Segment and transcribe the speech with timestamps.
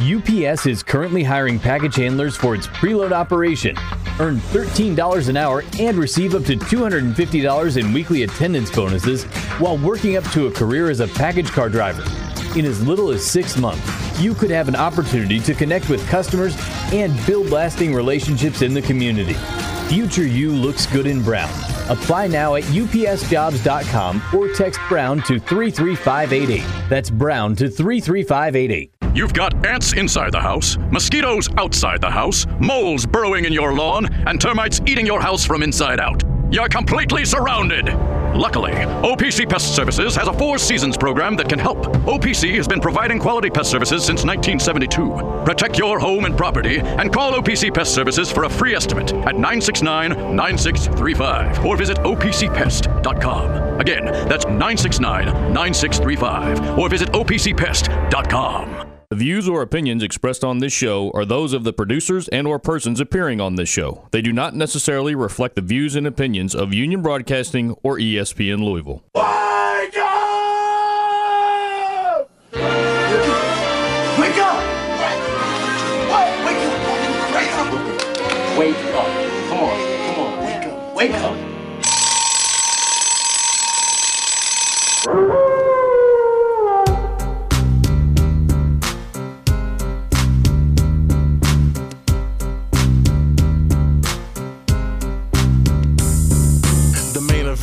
[0.00, 3.76] UPS is currently hiring package handlers for its preload operation.
[4.18, 9.22] Earn $13 an hour and receive up to $250 in weekly attendance bonuses
[9.60, 12.02] while working up to a career as a package car driver.
[12.58, 16.56] In as little as six months, you could have an opportunity to connect with customers
[16.92, 19.34] and build lasting relationships in the community.
[19.88, 21.50] Future you looks good in brown.
[21.88, 26.64] Apply now at upsjobs.com or text Brown to 33588.
[26.88, 28.93] That's Brown to 33588.
[29.14, 34.12] You've got ants inside the house, mosquitoes outside the house, moles burrowing in your lawn,
[34.26, 36.20] and termites eating your house from inside out.
[36.50, 37.86] You're completely surrounded.
[38.34, 41.86] Luckily, OPC Pest Services has a four seasons program that can help.
[42.06, 45.44] OPC has been providing quality pest services since 1972.
[45.44, 49.36] Protect your home and property and call OPC Pest Services for a free estimate at
[49.36, 53.80] 969 9635 or visit OPCPest.com.
[53.80, 58.83] Again, that's 969 9635 or visit OPCPest.com.
[59.14, 62.58] The views or opinions expressed on this show are those of the producers and or
[62.58, 64.08] persons appearing on this show.
[64.10, 69.04] They do not necessarily reflect the views and opinions of Union Broadcasting or ESPN Louisville.
[69.14, 69.22] Wake
[69.98, 70.58] up!
[74.18, 74.58] Wake up!
[74.98, 75.20] Wake,
[76.10, 76.42] up!
[77.36, 77.70] Wake up!
[78.58, 79.06] Wake up!
[79.48, 79.78] Come on,
[80.08, 80.96] come on, wake up!
[80.96, 81.33] Wake up!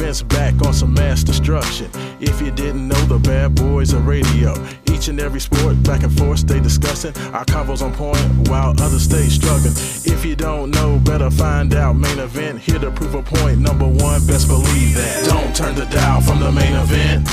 [0.02, 1.90] Back on some mass destruction.
[2.20, 4.56] If you didn't know, the bad boys are radio.
[4.92, 7.16] Each and every sport, back and forth, stay discussing.
[7.34, 9.74] Our convos on point while others stay struggling.
[10.04, 11.96] If you don't know, better find out.
[11.96, 13.60] Main event, here to prove a point.
[13.60, 15.28] Number one, best believe that.
[15.30, 17.28] Don't turn the dial from the main event.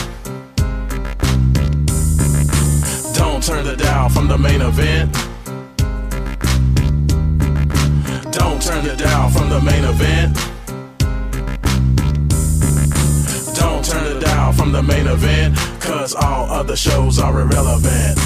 [3.17, 5.13] Don't turn the dial from the main event.
[8.31, 10.58] Don't turn the dial from the main event.
[13.79, 18.19] Don't turn it down from the main event, cause all other shows are irrelevant.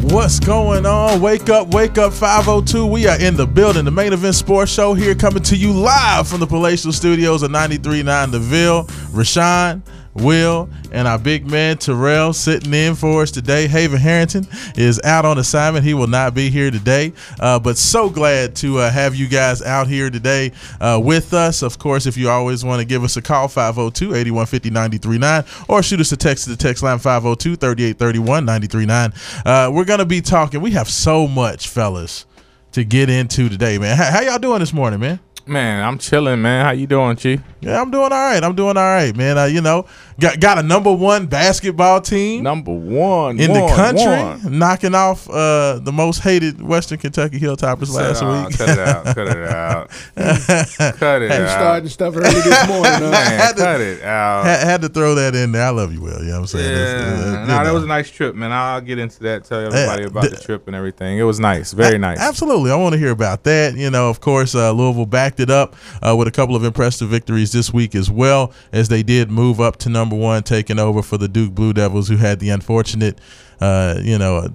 [0.00, 1.20] What's going on?
[1.20, 2.86] Wake up, wake up 502.
[2.86, 3.84] We are in the building.
[3.84, 7.50] The main event sports show here coming to you live from the Palatial Studios of
[7.50, 8.84] 93.9 The Ville.
[9.12, 9.82] Rashawn,
[10.22, 13.66] Will, and our big man Terrell sitting in for us today.
[13.66, 14.46] Haven Harrington
[14.76, 15.84] is out on assignment.
[15.84, 19.62] He will not be here today, uh, but so glad to uh, have you guys
[19.62, 21.62] out here today uh, with us.
[21.62, 25.82] Of course, if you always want to give us a call, 502 8150 939, or
[25.82, 29.12] shoot us a text to the text line 502 3831 939.
[29.44, 30.60] Uh, We're going to be talking.
[30.60, 32.26] We have so much, fellas,
[32.72, 33.96] to get into today, man.
[33.96, 35.20] How, how y'all doing this morning, man?
[35.48, 36.64] Man, I'm chilling, man.
[36.64, 37.40] How you doing, Chief?
[37.60, 38.42] Yeah, I'm doing all right.
[38.44, 39.36] I'm doing all right, man.
[39.38, 39.86] Uh, you know,
[40.20, 44.58] got got a number one basketball team Number one in one, the country, one.
[44.58, 48.58] knocking off uh, the most hated Western Kentucky Hilltoppers last Cut out, week.
[48.58, 49.04] Cut it out.
[49.06, 49.88] Cut it out.
[50.98, 51.48] cut it You out.
[51.50, 53.00] starting stuff early this morning, huh?
[53.10, 54.44] Man, Had to- cut it out.
[54.44, 55.64] had, had to throw that in there.
[55.64, 56.20] I love you, Will.
[56.20, 56.70] You know what I'm saying?
[56.72, 58.52] It's- uh, Yeah, you no, that was a nice trip, man.
[58.52, 59.44] I'll get into that.
[59.44, 61.18] Tell everybody Yeah, about the- the trip and everything.
[61.18, 62.18] It was nice, very A- nice.
[62.20, 62.70] Absolutely.
[62.70, 63.74] I want to hear about that.
[63.76, 65.06] You know, of course, uh, Louisville
[65.38, 68.88] backed it up uh, with a couple of impressive victories this week as well, as
[68.88, 72.16] they did move up to number one, taking over for the Duke Blue Devils, who
[72.16, 73.18] had the unfortunate,
[73.60, 74.48] uh, you know,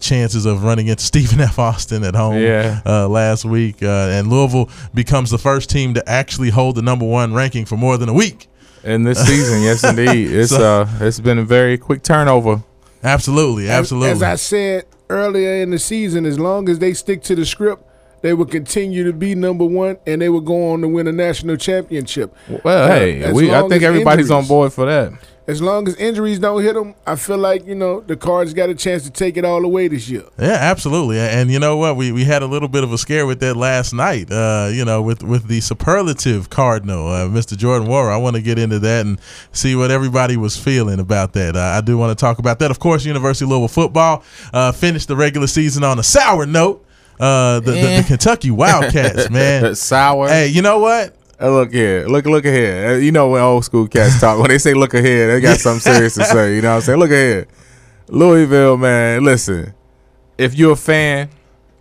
[0.00, 1.58] chances of running into Stephen F.
[1.58, 2.80] Austin at home Yeah.
[2.86, 3.82] uh, last week.
[3.82, 7.76] Uh, and Louisville becomes the first team to actually hold the number one ranking for
[7.76, 8.48] more than a week.
[8.84, 10.30] In this season, yes, indeed.
[10.30, 12.62] It's So- uh, it's been a very quick turnover.
[13.02, 13.64] Absolutely.
[13.64, 14.10] As- Absolutely.
[14.10, 17.84] As, I said earlier in the season, as long as they stick to the script,
[18.22, 21.12] they will continue to be number one, and they will go on to win a
[21.12, 22.34] national championship.
[22.64, 25.12] Well, Uh, hey, we I think everybody's on board for that.
[25.46, 28.68] As long as injuries don't hit them, I feel like you know the Cards got
[28.68, 30.24] a chance to take it all away this year.
[30.38, 31.18] Yeah, absolutely.
[31.18, 31.96] And you know what?
[31.96, 34.30] We we had a little bit of a scare with that last night.
[34.30, 37.56] Uh, you know, with with the superlative Cardinal, uh, Mr.
[37.56, 38.12] Jordan Nwora.
[38.12, 39.18] I want to get into that and
[39.52, 41.56] see what everybody was feeling about that.
[41.56, 42.70] Uh, I do want to talk about that.
[42.70, 46.84] Of course, University of Louisville football uh, finished the regular season on a sour note.
[47.20, 49.74] Uh, the, the, the Kentucky Wildcats, man.
[49.74, 50.28] Sour.
[50.28, 51.14] Hey, you know what?
[51.40, 52.90] Uh, look here, look, look ahead.
[52.90, 55.58] Uh, You know when old school cats talk, when they say "look ahead," they got
[55.58, 56.56] something serious to say.
[56.56, 56.98] You know what I'm saying?
[56.98, 57.46] Look ahead,
[58.08, 59.22] Louisville, man.
[59.24, 59.72] Listen,
[60.36, 61.28] if you're a fan,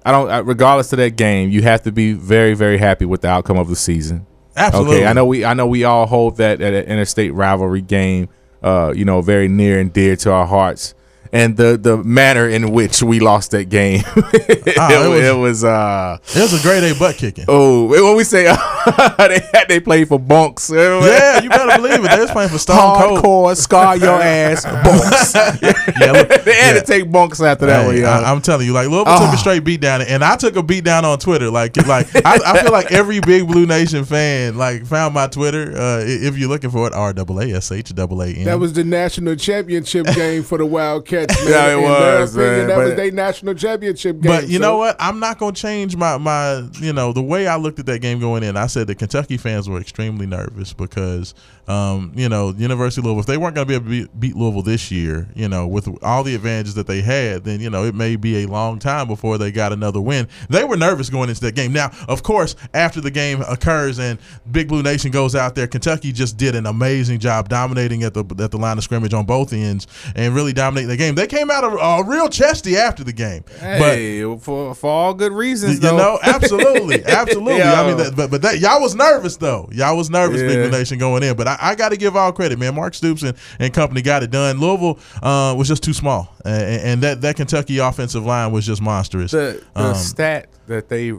[0.06, 0.46] I don't.
[0.46, 3.68] Regardless of that game, you have to be very, very happy with the outcome of
[3.68, 4.28] the season.
[4.56, 4.98] Absolutely.
[4.98, 8.30] Okay, I know we, I know we all hold that at an interstate rivalry game,
[8.64, 10.94] uh, you know, very near and dear to our hearts.
[11.32, 14.02] And the the manner in which we lost that game.
[14.16, 17.46] it, Ah, it was, was- it was uh It was a great A butt kicking.
[17.48, 18.44] oh when we say
[19.18, 20.70] they had they played for bunks.
[20.78, 22.12] Yeah, you better believe it.
[22.12, 23.58] They was playing for Stone Cold.
[23.58, 25.34] Scar your ass, bunks.
[25.34, 26.82] Yeah, look, they had yeah.
[26.82, 27.98] to take bunks after that Hey, one.
[27.98, 28.06] yo.
[28.06, 30.64] I, am telling you, like Louisville took a straight beat down, and I took a
[30.64, 31.50] beat down on Twitter.
[31.50, 35.74] Like, like I, I feel like every Big Blue Nation fan like found my Twitter.
[35.76, 38.46] Uh, if you're looking for it, R double A S H double A N.
[38.46, 41.17] That was the national championship game for the Wildcats.
[41.28, 41.48] Man.
[41.48, 44.32] Yeah, it was, opinion, man, That was their national championship game.
[44.32, 44.96] But you so- know what?
[45.00, 48.20] I'm not gonna change my my you know the way I looked at that game
[48.20, 48.58] going in.
[48.58, 51.34] I said the Kentucky fans were extremely nervous because
[51.68, 54.36] um, you know University of Louisville if they weren't gonna be able to beat, beat
[54.36, 57.84] Louisville this year, you know with all the advantages that they had, then you know
[57.84, 60.28] it may be a long time before they got another win.
[60.50, 61.74] They were nervous going into that game.
[61.74, 64.20] Now, of course, after the game occurs and
[64.52, 68.24] Big Blue Nation goes out there, Kentucky just did an amazing job dominating at the
[68.40, 71.07] at the line of scrimmage on both ends and really dominating the game.
[71.16, 74.42] They came out a, a real chesty after the game, but.
[74.42, 75.98] for for all good reasons, You though.
[75.98, 77.62] know, absolutely, absolutely.
[77.64, 79.70] I mean, that, but but that y'all was nervous though.
[79.72, 80.68] Y'all was nervous, Big Yeah.
[80.70, 81.36] Blue Nation going in.
[81.36, 82.76] But I, I got to give all credit, man.
[82.76, 84.60] Mark Stoops and, and company got it done.
[84.60, 88.82] Louisville uh, was just too small, and, and that that Kentucky offensive line was just
[88.82, 89.32] monstrous.
[89.32, 91.12] the the Um, stat that they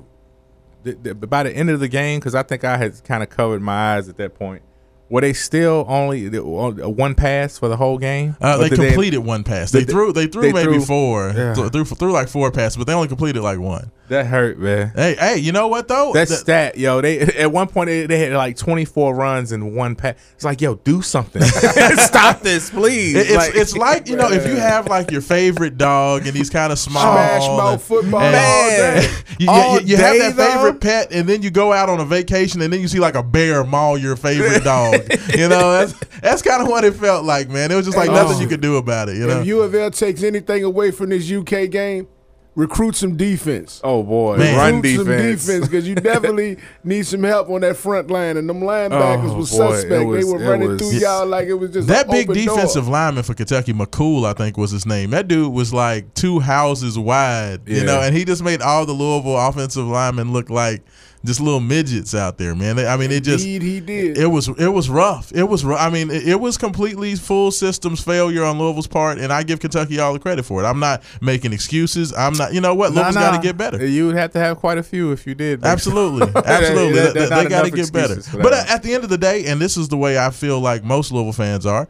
[0.84, 3.29] the, the, by the end of the game because I think I had kind of
[3.31, 4.62] covered my eyes at that point.
[5.10, 8.37] Were they still only uh, one pass for the whole game?
[8.43, 9.70] Uh, they completed one pass.
[9.70, 11.55] They they- threw they threw they maybe threw- four, Yeah.
[11.55, 13.90] th- threw threw like four passes, but they only completed like one.
[14.10, 14.90] that hurt, man.
[14.96, 16.12] Hey, hey, you know what though?
[16.14, 19.75] That The- stat, yo, they at one point they, they had like 24 runs in
[19.75, 20.14] one pass.
[20.34, 21.40] It's like, yo, do something.
[21.96, 23.14] Stop this, please.
[23.16, 26.37] It- it's Like- it's like you know if you have like your favorite dog and
[26.37, 29.10] he's kind of small, Smash mouth and- football and- Man.
[29.40, 30.46] You, you- you, have that though?
[30.49, 33.14] favorite pet, and then you go out on a vacation, and then you see like
[33.14, 34.98] a bear maul your favorite dog.
[35.39, 37.71] You know, that's that's kind of what it felt like, man.
[37.71, 39.17] It was just like nothing you um, could do about it.
[39.17, 42.09] You know, If U of L takes anything away from this UK game,
[42.55, 43.81] recruit some defense.
[43.85, 44.56] oh boy, Man.
[44.56, 45.47] run Recruit some defense.
[45.47, 48.37] defense because you definitely need some help on that front line.
[48.37, 50.06] And them linebackers Oh, was boy, suspect.
[50.06, 52.56] was- they were running was- through y'all like it was just that big open door.
[52.56, 55.11] defensive lineman for Kentucky, McCool, I think was his name.
[55.11, 58.93] That dude was like two houses wide, you know, and he just made all the
[58.93, 60.83] Louisville offensive linemen look like
[61.25, 62.76] just little midgets out there, man.
[62.76, 64.17] They- I mean, it just Indeed, he did.
[64.19, 65.32] It was it was rough.
[65.35, 69.19] It was ru- I mean it, it was completely full systems failure on Louisville's part,
[69.19, 70.67] and I give Kentucky all the credit for it.
[70.67, 72.12] I'm not making excuses.
[72.15, 72.55] I'm not.
[72.55, 72.93] You know what?
[72.93, 73.31] Louisville's nah.
[73.32, 73.85] got to get better.
[73.85, 75.61] You would have to have quite a few if you did.
[75.62, 75.70] man.
[75.73, 77.00] Absolutely, absolutely.
[77.00, 78.15] That- They- they got to get better.
[78.15, 80.61] that But at the end of the day, and this is the way I feel
[80.61, 81.88] like most Louisville fans are.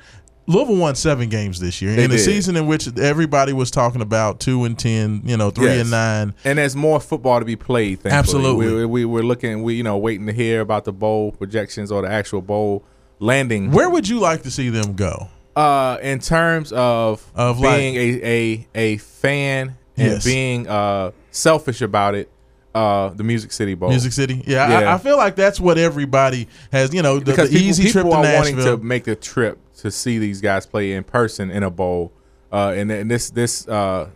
[0.49, 4.01] Louisville won seven games this year They in a season in which everybody was talking
[4.01, 5.83] about two and ten, you know, three Yes.
[5.83, 6.35] and nine.
[6.45, 8.01] and there's more football to be played.
[8.01, 8.19] Thankfully.
[8.19, 8.67] Absolutely.
[8.75, 9.63] we, we we're looking.
[9.63, 12.83] We you know waiting to hear about the bowl projections or the actual bowl
[13.19, 13.71] landing.
[13.73, 15.29] Where would you like to see them go?
[15.55, 20.25] Uh, in terms of Of, like- being a, a a fan and Yes.
[20.25, 22.31] being uh selfish about it,
[22.79, 23.89] uh, the Music City Bowl.
[23.91, 24.91] Music City, yeah, Yeah.
[24.91, 26.95] I, I feel like that's what everybody has.
[26.95, 28.57] You know, the, because the people, easy people trip to are Nashville.
[28.57, 32.13] wanting to make the trip to see these guys play in person in a bowl.
[32.53, 34.09] Uh, and, and this this uh,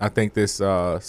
[0.00, 1.00] I think this uh,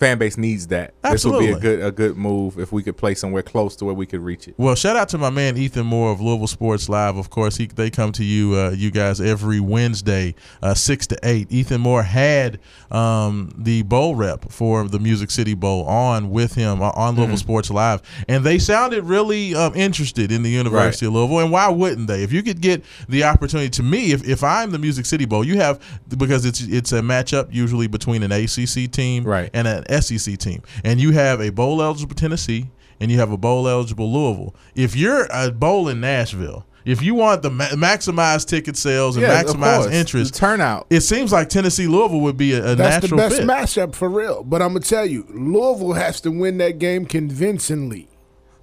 [0.00, 0.94] fan base needs that.
[1.02, 3.84] This would be a good a good move if we could play somewhere close to
[3.84, 4.54] where we could reach it.
[4.56, 7.16] Well, shout out to my man Ethan Moore of Louisville Sports Live.
[7.18, 11.18] Of course, he they come to you, uh, you guys, every Wednesday, uh, six to
[11.22, 11.52] eight.
[11.52, 12.58] Ethan Moore had
[12.90, 17.36] um, the bowl rep for the Music City Bowl on with him uh, on Louisville
[17.36, 21.40] Sports Live, and they sounded really um, interested in the University of Louisville.
[21.40, 22.22] And why wouldn't they?
[22.22, 25.44] If you could get the opportunity, to me, if, if I'm the Music City Bowl,
[25.44, 25.78] you have
[26.16, 29.50] because it's it's a matchup usually between an ACC team Right.
[29.52, 32.70] and an SEC team, and you have a bowl eligible Tennessee
[33.00, 34.54] and you have a bowl eligible Louisville.
[34.74, 39.24] If you're a bowl in Nashville, if you want the ma- maximize ticket sales and
[39.24, 40.86] of maximize interest, The turnout.
[40.90, 43.46] it seems like Tennessee Louisville would be a, a That's the best fit.
[43.46, 44.42] matchup for real.
[44.44, 48.08] But I'm gonna tell you, Louisville has to win that game convincingly.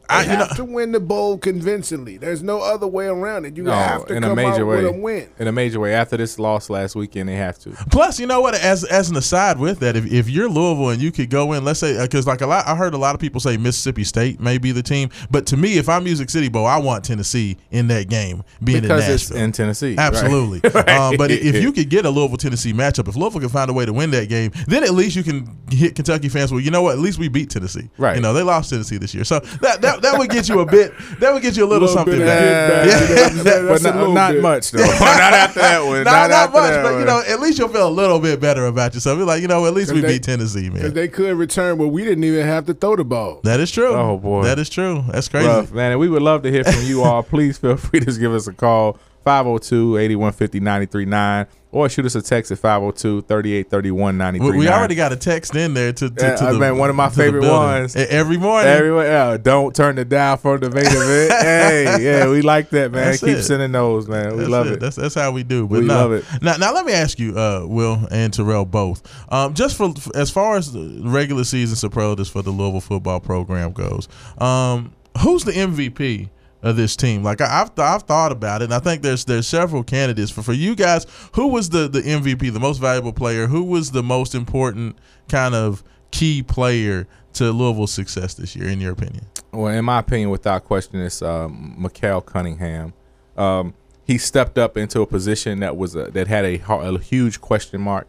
[0.09, 2.17] They I- you have know- to win the bowl convincingly.
[2.17, 3.57] There's no other way around it.
[3.57, 4.75] You No, have to in a come major out way.
[4.77, 5.27] with a win.
[5.39, 5.93] In a major way.
[5.93, 7.71] After this loss last weekend, they have to.
[7.91, 8.55] Plus, you know what?
[8.55, 11.65] As as an aside with that, if, if you're Louisville and you could go in,
[11.65, 14.39] let's say, because like a lot, I heard a lot of people say Mississippi State
[14.39, 17.57] may be the team, but to me, if I'm Music City Bowl, I want Tennessee
[17.71, 19.43] in that game, being Because in it's Nashville.
[19.43, 19.95] in Tennessee.
[19.95, 19.99] right?
[19.99, 20.61] Absolutely.
[20.97, 23.73] Um, but if you could get a Louisville Tennessee matchup, if Louisville can find a
[23.73, 26.51] way to win that game, then at least you can hit Kentucky fans.
[26.51, 26.93] Well, you know what?
[26.93, 27.89] At least we beat Tennessee.
[27.97, 28.15] Right.
[28.15, 30.59] You know they lost Tennessee this year, so that that that, that would get you
[30.59, 30.93] a bit.
[31.19, 32.39] That would get you a little, Little something bit back.
[32.39, 32.87] get back.
[32.87, 32.99] Yeah.
[33.01, 33.31] You know what
[33.71, 33.93] I'm saying?
[33.93, 34.79] but not, not much though.
[34.99, 36.03] not after that one.
[36.03, 36.99] Not, not not much, but one.
[36.99, 39.17] you know, at least you'll feel a little bit better about yourself.
[39.17, 40.93] You're like, you know, at least we they- beat Tennessee, Because man.
[40.93, 43.41] they could return, but we didn't even have to throw the ball.
[43.43, 43.93] That is true.
[43.93, 44.43] Oh, boy.
[44.43, 45.03] that is true.
[45.11, 45.47] That's crazy.
[45.47, 45.91] rough, man.
[45.91, 47.23] And we would love to hear from you all.
[47.23, 52.21] Please feel free to give us a call 502 8150 939 or shoot us a
[52.21, 56.15] text at 502 38 31 We, we already got a text in there to, to,
[56.15, 57.95] to I the, mean, one of my favorite ones.
[57.95, 58.71] Every morning.
[58.71, 61.31] Yeah, don't turn the dial for the main event.
[61.41, 63.05] hey, yeah, we like that, man.
[63.05, 63.43] That's Keep it.
[63.43, 64.33] sending those, man.
[64.33, 64.79] We That's love it.
[64.79, 65.67] That's that's how we do.
[65.67, 65.93] But We no.
[65.95, 66.25] love it.
[66.41, 69.01] Now, now let me ask you, uh, Will and Terrell, both.
[69.31, 73.71] Um, just for as far as the regular season superlatives for the Louisville football program
[73.71, 74.07] goes,
[74.39, 76.29] um, who's the MVP?
[76.67, 79.47] Of this team, like I, I've I've thought about it, and I think there's there's
[79.47, 81.05] several candidates for for you guys.
[81.35, 83.47] Who was the the MVP, the most valuable player?
[83.47, 84.97] Who was the most important
[85.29, 85.81] kind of
[86.11, 89.25] key player to Louisville's success this year, in your opinion?
[89.51, 92.93] Well, in my opinion, without question, it's um, Micale Cunningham.
[93.37, 93.73] Um,
[94.05, 97.81] he stepped up into a position that was a, that had a, a huge question
[97.81, 98.07] mark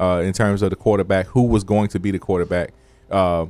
[0.00, 1.26] uh, in terms of the quarterback.
[1.28, 2.72] Who was going to be the quarterback?
[3.10, 3.46] Uh,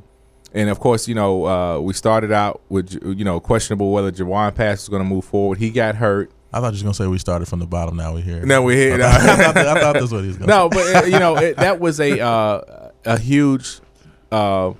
[0.55, 4.55] and of course, you know, uh, we started out with you know questionable whether Jawon
[4.55, 5.59] Pass was going to move forward.
[5.59, 6.31] He got hurt.
[6.53, 7.97] I thought you was gonna say we started from the bottom.
[7.97, 8.45] Now we're here.
[8.47, 8.95] Now we're here.
[8.95, 10.51] I thought, I thought, I thought that's what he was gonna.
[10.51, 13.81] No, but uh, you know it, that was a uh, a huge
[14.33, 14.73] uh,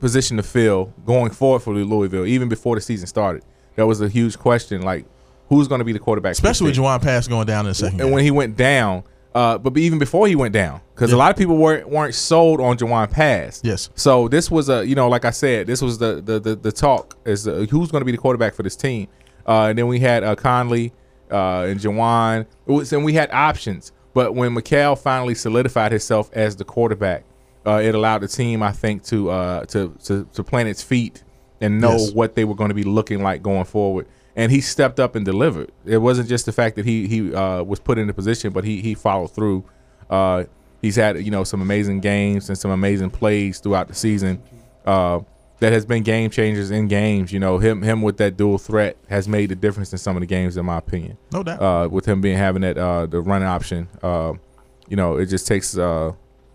[0.00, 3.44] position to fill going forward for Louisville, even before the season started.
[3.76, 5.06] That was a huge question, like
[5.48, 6.76] who's going to be the quarterback, especially with?
[6.76, 8.00] Jawon Pass going down in the second.
[8.00, 11.30] And when he went down, uh, but even before he went down, because a lot
[11.30, 13.60] of people weren't weren't sold on Jawon Pass.
[13.64, 13.90] Yes.
[13.94, 16.72] So this was a you know like I said, this was the the the, the
[16.72, 19.08] talk is uh, who's going to be the quarterback for this team.
[19.46, 20.92] Uh, and then we had uh, Conley
[21.30, 23.92] uh, and Jawon, It was- and we had options.
[24.14, 27.24] But when Micale finally solidified himself as the quarterback,
[27.66, 31.24] uh, it allowed the team, I think, to uh, to, to to plant its feet
[31.60, 32.12] and know Yes.
[32.12, 34.06] what they were going to be looking like going forward.
[34.36, 35.70] And he stepped up and delivered.
[35.84, 38.64] It wasn't just the fact that he he uh, was put in the position, but
[38.64, 39.64] he he followed through.
[40.10, 40.44] Uh,
[40.82, 44.42] he's had you know some amazing games and some amazing plays throughout the season.
[44.84, 45.20] Uh,
[45.60, 47.32] that has been game changers in games.
[47.32, 50.20] You know him him with that dual threat has made the difference in some of
[50.20, 51.16] the games, in my opinion.
[51.32, 51.62] No doubt.
[51.62, 54.34] Uh, with him being having that uh, the run option, uh,
[54.88, 55.76] you know it just takes.
[55.76, 56.12] Uh,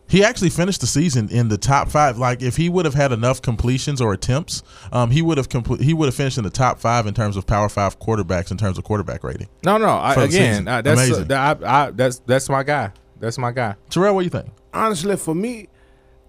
[0.10, 2.18] He actually finished the season in the top five.
[2.18, 5.80] Like if he would have had enough completions or attempts, um, he would have compl-
[5.80, 8.58] he would have finished in the top five in terms of Power Five quarterbacks in
[8.58, 9.48] terms of quarterback rating.
[9.64, 9.88] no, no.
[9.88, 10.68] I, again.
[10.68, 11.32] I, that's Amazing.
[11.32, 12.92] uh, I, I, that's that's my guy.
[13.20, 13.76] That's my guy.
[13.90, 14.50] Terrell, what do you think?
[14.74, 15.68] honestly, for me,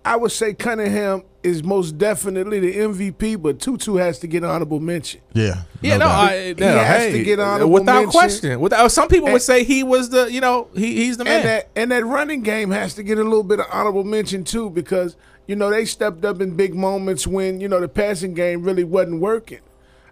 [0.05, 4.81] I would say Cunningham is most definitely the MVP, but Tutu has to get honorable
[4.81, 5.21] mention.
[5.33, 6.31] Yeah, Yeah, no, doubt.
[6.31, 7.73] I, He no, has hey, to get honorable mention.
[7.73, 8.11] without mention.
[8.11, 8.61] question.
[8.61, 11.41] Without some people would say he was the, you know, he, he's the man.
[11.41, 14.45] And that and that running game has to get a little bit of honorable mention
[14.45, 15.17] too, because
[15.47, 18.85] you know they stepped up in big moments when you know the passing game really
[18.85, 19.61] wasn't working.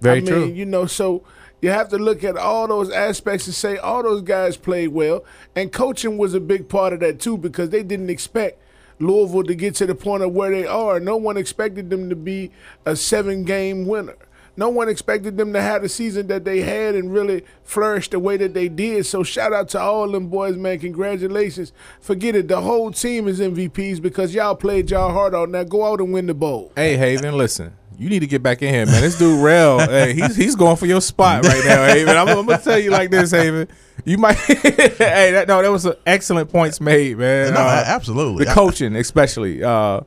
[0.01, 0.47] Very I mean, true.
[0.47, 1.23] You know, so
[1.61, 5.25] you have to look at all those aspects and say all those guys played well,
[5.57, 8.63] and coaching was a big part of that too, because they didn't expect
[8.99, 11.01] Louisville to get to the point of where they are.
[11.01, 12.51] No one expected them to be
[12.85, 14.17] a seven-game winner.
[14.59, 18.19] No one expected them to have the season that they had and really flourish the
[18.19, 19.07] way that they did.
[19.07, 20.81] So shout out to all them boys, man.
[20.81, 21.73] Congratulations.
[22.01, 22.49] Forget it.
[22.49, 25.49] The whole team is MVPs because y'all played y'all hard out.
[25.49, 26.73] Now go out and win the bowl.
[26.75, 27.77] Hey, Haven, listen.
[27.99, 29.01] You need to get back in here, man.
[29.03, 32.17] This dude, Rel, hey, he's he's going for your spot right now, Haven.
[32.17, 33.67] I'm, I'm gonna tell you like this, Haven.
[34.05, 37.55] You might, hey, that, no, that was some excellent points made, man.
[37.55, 38.45] No, Uh, absolutely.
[38.45, 40.03] the coaching, especially, uh,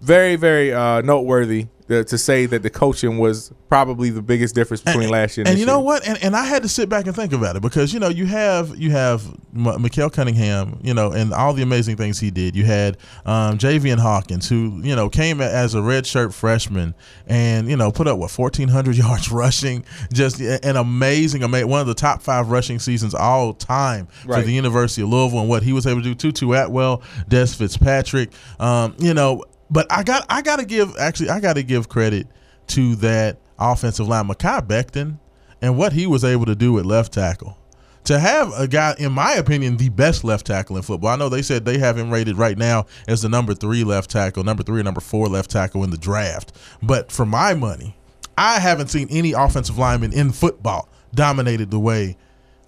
[0.00, 4.80] very, very uh, noteworthy to, to say that the coaching was probably the biggest difference
[4.80, 5.84] between last year and, and you know year.
[5.84, 6.06] what?
[6.06, 8.26] And, and I had to sit back and think about it because you know you
[8.26, 12.56] have you have M- Micale Cunningham, you know, and all the amazing things he did.
[12.56, 16.94] You had um, Javian Hawkins, who you know came as a redshirt freshman
[17.26, 21.80] and you know put up what fourteen hundred yards rushing, just an amazing, amazing one
[21.80, 25.62] of the top five rushing seasons all time for the University of Louisville and what
[25.62, 26.14] he was able to do.
[26.14, 29.44] Tutu Atwell, Dez Fitzpatrick, um, you know.
[29.74, 32.28] But I got I got to give actually I got to give credit
[32.68, 35.18] to that offensive line, Mekhi Becton,
[35.60, 37.58] and what he was able to do at left tackle.
[38.04, 41.10] To have a guy, in my opinion, the best left tackle in football.
[41.10, 44.10] I know they said they have him rated right now as the number three left
[44.10, 46.52] tackle, number three or number four left tackle in the draft.
[46.80, 47.96] But for my money,
[48.38, 52.16] I haven't seen any offensive lineman in football dominated the way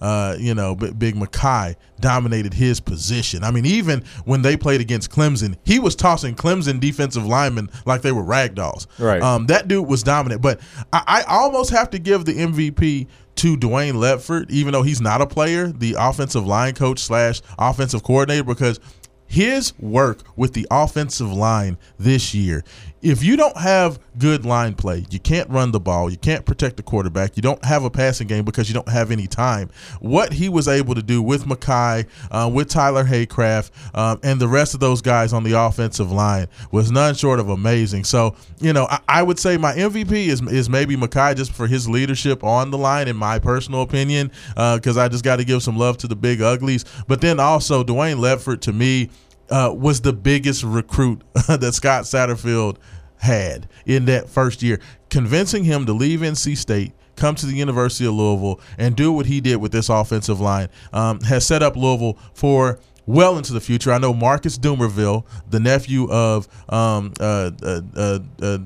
[0.01, 3.45] uh, you know, B- Big Mekhi dominated his position.
[3.45, 8.03] I mean, even when they played against Clemson, he was tossing Clemson defensive linemen like
[8.03, 8.87] they were rag dolls.
[8.99, 9.23] Right.
[9.23, 10.43] Um, that dude was dominant.
[10.43, 10.61] But
[10.93, 15.21] I, I almost have to give the MVP to Dwayne Ledford, even though he's not
[15.21, 18.81] a player, the offensive line coach slash offensive coordinator, because
[19.27, 22.65] his work with the offensive line this year.
[23.03, 26.79] If you don't have good line play, you can't run the ball, you can't protect
[26.79, 29.71] the quarterback, you don't have a passing game because you don't have any time.
[30.01, 34.49] What he was able to do with Mekhi, uh, with Tyler Haycraft, um, and the
[34.49, 38.05] rest of those guys on the offensive line was none short of amazing.
[38.05, 41.67] So, you know, I, I would say my MVP is is maybe Mekhi just for
[41.67, 45.63] his leadership on the line, in my personal opinion, because I just got to give
[45.63, 46.85] some love to the big uglies.
[47.07, 49.11] But then also Dwayne Ledford to me
[49.51, 52.77] uh, was the biggest recruit that Scott Satterfield
[53.19, 56.93] had in that first year, convincing him to leave NC State.
[57.17, 60.69] Come to the University of Louisville and do what he did with this offensive line
[60.93, 63.91] um, has set up Louisville for well into the future.
[63.91, 68.59] I know Marcus Dumervil, the nephew of um, uh, uh, uh, uh,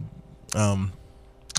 [0.56, 0.92] um,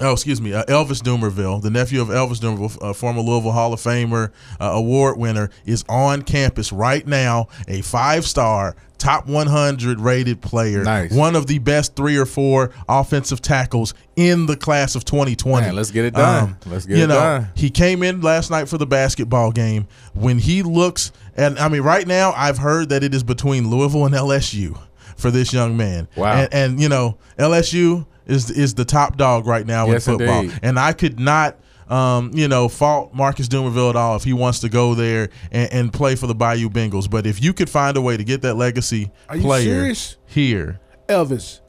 [0.03, 3.71] Oh, excuse me, uh, Elvis Dumervil, the nephew of Elvis Dumervil, uh, former Louisville Hall
[3.71, 7.49] of Famer, uh, award winner, is on campus right now.
[7.67, 11.11] A five-star, top 100 rated player, Nice.
[11.11, 15.65] one of the best three or four offensive tackles in the class of 2020.
[15.65, 16.43] Man, let's get it done.
[16.43, 17.47] Um, let's get you it know, done.
[17.55, 19.87] He came in last night for the basketball game.
[20.13, 24.05] When he looks, and I mean, right now, I've heard that it is between Louisville
[24.05, 24.77] and LSU
[25.17, 26.07] for this young man.
[26.15, 26.33] Wow.
[26.33, 30.41] And, and you know, LSU is is the top dog right now Yes, in football,
[30.41, 30.59] indeed.
[30.61, 31.57] and I could not.
[31.91, 35.73] Um, you know, fault Marcus Dumervil at all if he wants to go there and,
[35.73, 37.09] and play for the Bayou Bengals.
[37.09, 40.15] But if you could find a way to get that legacy Are you player serious?
[40.25, 40.79] here,
[41.09, 41.59] Elvis,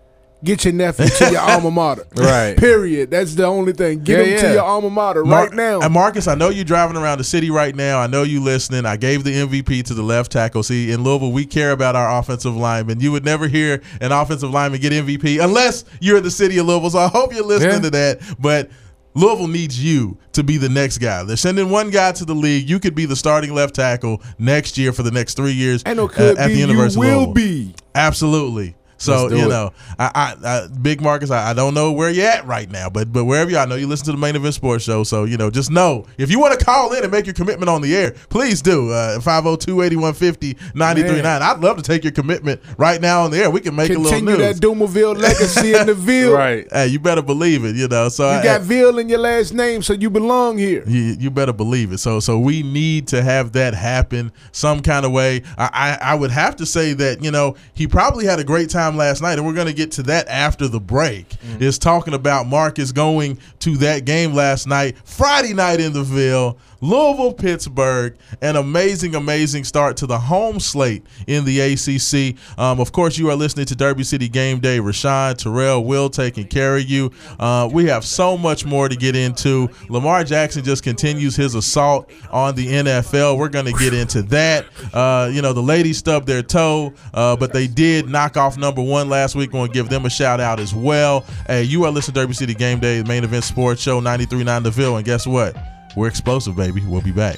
[0.44, 2.06] get your nephew to your alma mater.
[2.16, 2.56] Right.
[2.56, 3.10] Period.
[3.10, 4.04] That's the only thing.
[4.04, 5.80] Get Yeah, him to your alma mater Mar- right now.
[5.80, 7.98] And Marcus, I know you're driving around the city right now.
[7.98, 8.86] I know you're listening.
[8.86, 10.62] I gave the MVP to the left tackle.
[10.62, 13.00] See, in Louisville, we care about our offensive linemen.
[13.00, 16.66] You would never hear an offensive lineman get MVP unless you're in the city of
[16.66, 16.90] Louisville.
[16.90, 17.80] So I hope you're listening Yeah.
[17.80, 18.36] to that.
[18.38, 18.70] But
[19.14, 21.22] Louisville needs you to be the next guy.
[21.24, 22.68] They're sending one guy to the league.
[22.68, 26.06] You could be the starting left tackle next year for the next three years no
[26.06, 27.34] uh, could at be, the you University of will Louisville.
[27.34, 27.74] be.
[27.94, 28.74] Absolutely.
[29.02, 29.48] So you it.
[29.48, 32.88] know, I, I, I Big Marcus, I, I don't know where you're at right now,
[32.88, 35.04] but but wherever you are, I know you listen to the main event sports show.
[35.04, 37.68] So you know, just know if you want to call in and make your commitment
[37.68, 38.90] on the air, please do.
[38.90, 41.24] Uh, 502-8150-939.
[41.24, 43.50] I'd love to take your commitment right now on the air.
[43.50, 44.92] We can make a little Continue little that news.
[44.94, 46.34] Dumervil legacy in the Ville.
[46.34, 46.66] Right.
[46.72, 47.76] Hey, you better believe it.
[47.76, 50.84] You know, so You I- got Ville in your last name, so you belong here.
[50.86, 51.98] you, you better believe it.
[51.98, 55.42] So so we need to have that happen some kind of way.
[55.58, 58.70] I, I I would have to say that you know he probably had a great
[58.70, 61.28] time last night, and we're going to get to that after the break.
[61.28, 61.62] Mm-hmm.
[61.62, 66.58] Is talking about Marcus going to that game last night, Friday night in the Ville.
[66.82, 72.36] Louisville, Pittsburgh, an amazing, amazing start to the home slate in the ACC.
[72.58, 74.78] Um, of course, you are listening to Derby City Game Day.
[74.78, 77.12] Rashawn, Terrell, Will taking care of you.
[77.38, 79.68] Uh, we have so much more to get into.
[79.88, 83.38] Lamar Jackson just continues his assault on the NFL.
[83.38, 84.66] We're going to get into that.
[84.92, 88.82] Uh, you know, the ladies stubbed their toe, uh, but they did knock off number
[88.82, 89.52] one last week.
[89.52, 91.20] want to give them a shout out as well.
[91.46, 94.70] Hey, you are listening to Derby City Game Day, main event sports show, 93.9 The
[94.70, 94.96] Ville.
[94.96, 95.54] And guess what?
[95.94, 96.80] We're explosive, baby.
[96.86, 97.36] We'll be back.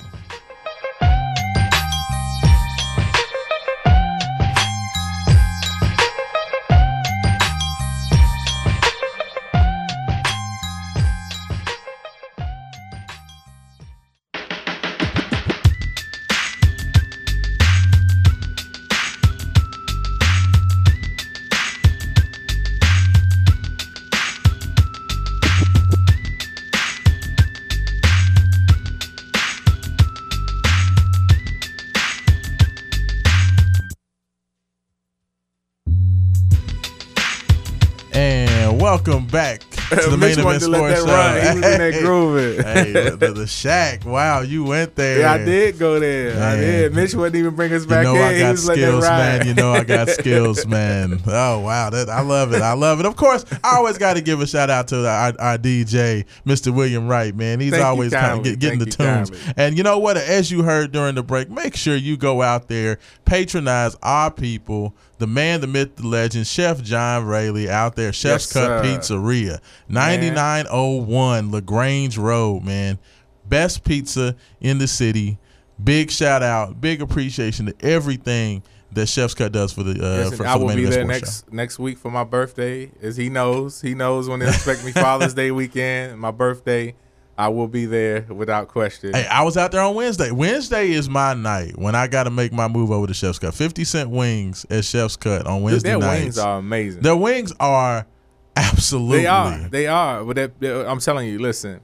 [39.34, 41.06] Back to the main event wanted to let sports show.
[41.06, 41.34] run.
[41.34, 42.64] He was in that groove.
[42.64, 44.04] hey, the, the, the shack.
[44.04, 45.20] Wow, you went there.
[45.20, 46.42] Yeah, I did go there.
[46.42, 46.94] I did.
[46.94, 48.22] Mitch wouldn't even bring us back You know in.
[48.22, 49.46] I got was letting that skills, man.
[49.46, 51.20] You know I got skills, man.
[51.26, 52.62] Oh wow, that I love it.
[52.62, 53.06] I love it.
[53.06, 56.74] Of course, I always got to give a shout out to our, our DJ, Mr.
[56.74, 57.60] William Wright, man.
[57.60, 59.30] He's Thank always kind of get, getting the Thank tunes.
[59.30, 59.54] kindly.
[59.56, 60.16] And you know what?
[60.16, 64.94] As you heard during the break, make sure you go out there, patronize our people.
[65.18, 68.84] The man, the myth, the legend, Chef John Rayleigh out there, Chef's Yes, Cut.
[68.84, 72.98] Pizzeria, 9901 LaGrange Road, man.
[73.46, 75.38] Best pizza in the city.
[75.82, 78.62] Big shout out, big appreciation to everything
[78.94, 81.78] that Chef's Cut does for the uh, Listen, for, I will be there next next
[81.78, 83.80] week for my birthday, as he knows.
[83.80, 86.94] He knows when they expect me Father's Day weekend, my birthday.
[87.36, 89.12] I will be there without question.
[89.12, 90.30] Hey, I was out there on Wednesday.
[90.30, 93.54] Wednesday is my night when I got to make my move over to Chef's Cut.
[93.54, 96.22] Fifty cent wings at Chef's Cut on Dude, Wednesday their nights.
[96.22, 97.02] wings are amazing.
[97.02, 98.06] Their wings are
[98.56, 99.18] absolutely.
[99.22, 99.58] They are.
[99.68, 100.24] They are.
[100.24, 101.80] But that, that- I'm telling you, listen.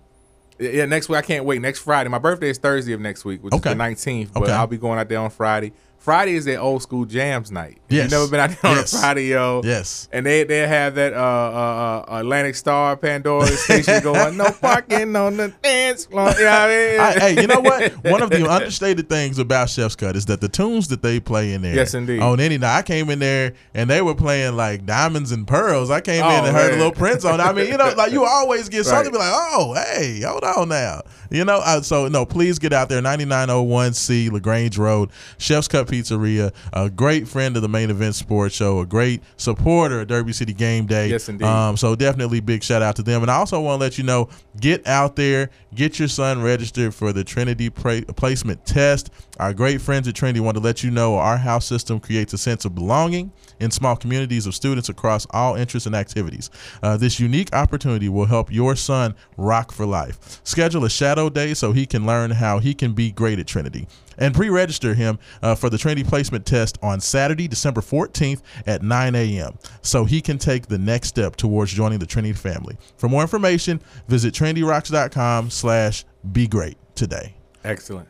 [0.58, 1.62] Yeah, next week I can't wait.
[1.62, 3.70] Next Friday, my birthday is Thursday of next week, which Okay.
[3.70, 4.32] is the 19th.
[4.34, 4.52] But Okay.
[4.52, 5.72] I'll be going out there on Friday.
[6.00, 7.78] Friday is their old school jams night.
[7.90, 8.10] Yes.
[8.10, 8.92] You never been out there on Yes.
[8.94, 9.60] a Friday, yo.
[9.62, 10.08] Yes.
[10.10, 15.14] And they they have that uh, uh, uh, Atlantic Starr Pandora station going, no parking
[15.14, 16.30] on the dance floor.
[16.38, 17.00] You know I mean?
[17.00, 17.92] I, hey, you know what?
[18.04, 21.52] One of the understated things about Chef's Cut is that the tunes that they play
[21.52, 21.74] in there.
[21.74, 22.20] Yes, indeed.
[22.20, 25.90] On any night, I came in there and they were playing like Diamonds and Pearls.
[25.90, 27.40] I came in Oh, and heard a little Prince on.
[27.40, 27.42] it.
[27.42, 29.12] I mean, you know, like you always get something.
[29.12, 29.12] Right.
[29.12, 31.02] Be like, oh, hey, hold on now.
[31.30, 33.02] You know, uh, so no, please get out there.
[33.02, 36.52] 9901C Lagrange Road, Chef's Cut Pizzeria.
[36.72, 38.80] A great friend of the main event sports show.
[38.80, 41.08] A great supporter of Derby City Game Day.
[41.08, 41.44] Yes, indeed.
[41.44, 43.22] Um, so definitely big shout out to them.
[43.22, 44.28] And I also want to let you know,
[44.60, 49.10] get out there, get your son registered for the Trinity pra- placement test.
[49.40, 52.38] Our great friends at Trinity want to let you know our house system creates a
[52.38, 56.50] sense of belonging in small communities of students across all interests and activities.
[56.82, 60.42] Uh, this unique opportunity will help your son rock for life.
[60.44, 63.88] Schedule a shadow day so he can learn how he can be great at Trinity
[64.18, 69.14] and pre-register him uh, for the Trinity placement test on Saturday, December 14th at 9
[69.14, 69.58] a.m.
[69.80, 72.76] so he can take the next step towards joining the Trinity family.
[72.98, 77.36] For more information, visit TrinityRocks.com slash be great today.
[77.64, 78.06] Excellent.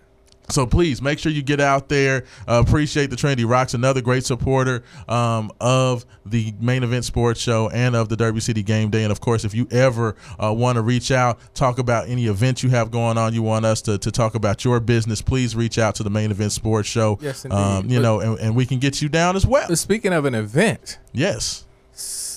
[0.51, 2.25] So please make sure you get out there.
[2.49, 7.69] Uh, appreciate the Trinity Rocks, another great supporter um, of the main event sports show
[7.71, 9.03] and of the Derby City Game Day.
[9.03, 12.63] And of course, if you ever uh, want to reach out, talk about any events
[12.63, 15.79] you have going on, you want us to, to talk about your business, please reach
[15.79, 17.19] out to the main event sports show.
[17.21, 17.57] Yes, indeed.
[17.57, 19.75] Um, you But- know, and, and we can get you down as well.
[19.77, 21.65] Speaking of an event, Yes.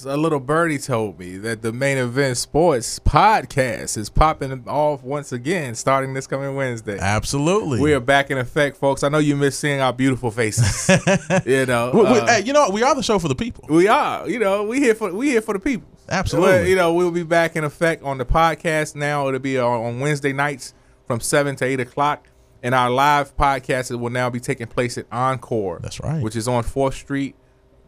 [0.06, 5.32] A little birdie told me that the main event sports podcast is popping off once
[5.32, 6.98] again starting this coming Wednesday.
[7.00, 7.80] Absolutely.
[7.80, 9.04] We are back in effect, folks.
[9.04, 10.90] I know you miss seeing our beautiful faces.
[11.46, 13.66] you know, We- we- uh, hey, you know, we are the show for the people.
[13.70, 14.28] we are.
[14.30, 15.88] You know, we here for we here for the people.
[16.10, 16.52] Absolutely.
[16.52, 19.28] Well, you know, we'll be back in effect on the podcast now.
[19.30, 20.74] It'll be on, on Wednesday nights
[21.08, 22.28] from seven to eight o'clock,
[22.62, 25.80] and our live podcast will now be taking place at Encore.
[25.82, 26.22] That's right.
[26.22, 27.36] Which is on Fourth Street,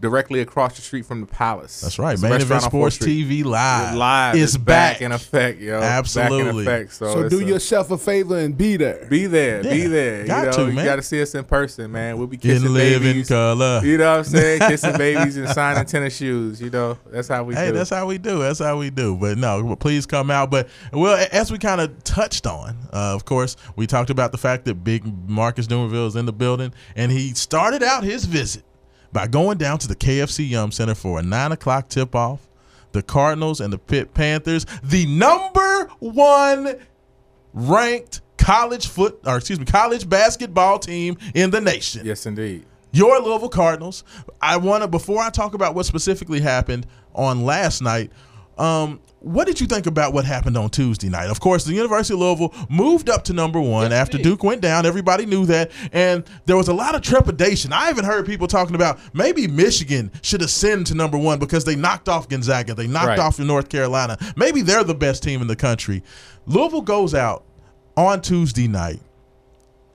[0.01, 1.81] directly across the street from the Palace.
[1.81, 2.13] That's right.
[2.13, 3.95] It's a Main Event restaurant on 4th Sports TV Live.
[3.95, 5.79] Live is is back in effect, yo.
[5.79, 6.63] Back Absolutely.
[6.63, 6.93] in effect.
[6.93, 9.05] So, So do a- yourself a favor and be there.
[9.09, 10.25] be there, be there.
[10.25, 10.85] got you know, to, you man.
[10.85, 12.17] got to see us in person, man.
[12.17, 13.29] We'll be In kissing living babies.
[13.29, 13.81] color.
[13.83, 14.61] You know what I'm saying?
[14.67, 16.61] Kissing babies and signing tennis shoes.
[16.61, 17.59] You know, that's how we do.
[17.59, 17.73] Hey, do.
[17.77, 18.39] that's how we do.
[18.39, 19.15] That's how we do.
[19.15, 20.51] But no, please come out.
[20.51, 24.37] But well, as we kind of touched on, uh, of course, we talked about the
[24.37, 28.63] fact that Big Marcus Dumervil is in the building, and he started out his visit
[29.15, 32.41] by going down to the KFC Yum Center for a nine o'clock tip off.
[32.91, 36.75] The Cardinals and the Pitt Panthers, the number one
[37.53, 42.65] ranked college foot, or excuse me, college basketball team in the nation yes, indeed.
[42.91, 44.03] your Louisville Cardinals.
[44.41, 48.11] I want to before I talk about what specifically happened on last night.
[48.57, 51.29] Um, what did you think about what happened on Tuesday night?
[51.31, 54.85] Of course, the University of Louisville moved up to number one after Duke went down.
[54.85, 57.73] Everybody knew that, and there was a lot of trepidation.
[57.73, 61.75] I even heard people talking about maybe Michigan should ascend to number one because they
[61.75, 63.19] knocked off Gonzaga, they knocked Right.
[63.19, 64.17] off North Carolina.
[64.35, 66.03] Maybe they're the best team in the country.
[66.45, 67.43] Louisville goes out
[67.97, 68.99] on Tuesday night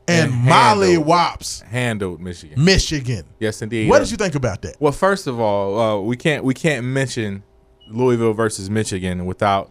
[0.08, 0.96] and, And Molly.
[0.96, 2.64] Wops Handled Michigan.
[2.64, 3.24] Michigan.
[3.38, 3.88] Yes, indeed.
[3.88, 4.76] What did you think about that?
[4.80, 7.44] Well, first of all, uh, we can't we can't mention
[7.90, 9.70] Louisville versus Michigan without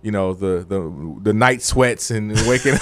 [0.00, 2.74] you know the the the night sweats and waking.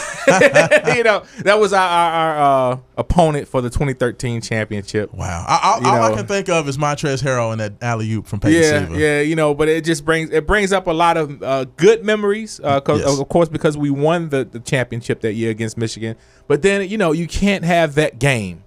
[0.95, 5.15] you know that was our our, our uh, opponent for the 2013 championship.
[5.15, 5.45] Wow.
[5.49, 8.41] I, I, all I can think of is Montrezl Harrell and that alley oop from
[8.41, 9.01] Peyton Yeah, Siva.
[9.01, 12.05] yeah, you know, but it just brings it brings up a lot of uh, good
[12.05, 12.61] memories.
[12.63, 13.19] Uh, 'cause- Yes.
[13.19, 16.17] of course, because we won the, the championship that year against Michigan.
[16.49, 18.63] But then you know you can't have that game,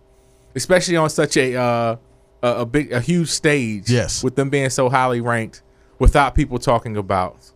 [0.55, 1.95] especially on such a uh,
[2.41, 3.91] a, a big a huge stage.
[3.91, 4.23] Yes.
[4.23, 5.62] with them being so highly ranked,
[6.00, 7.52] without people talking about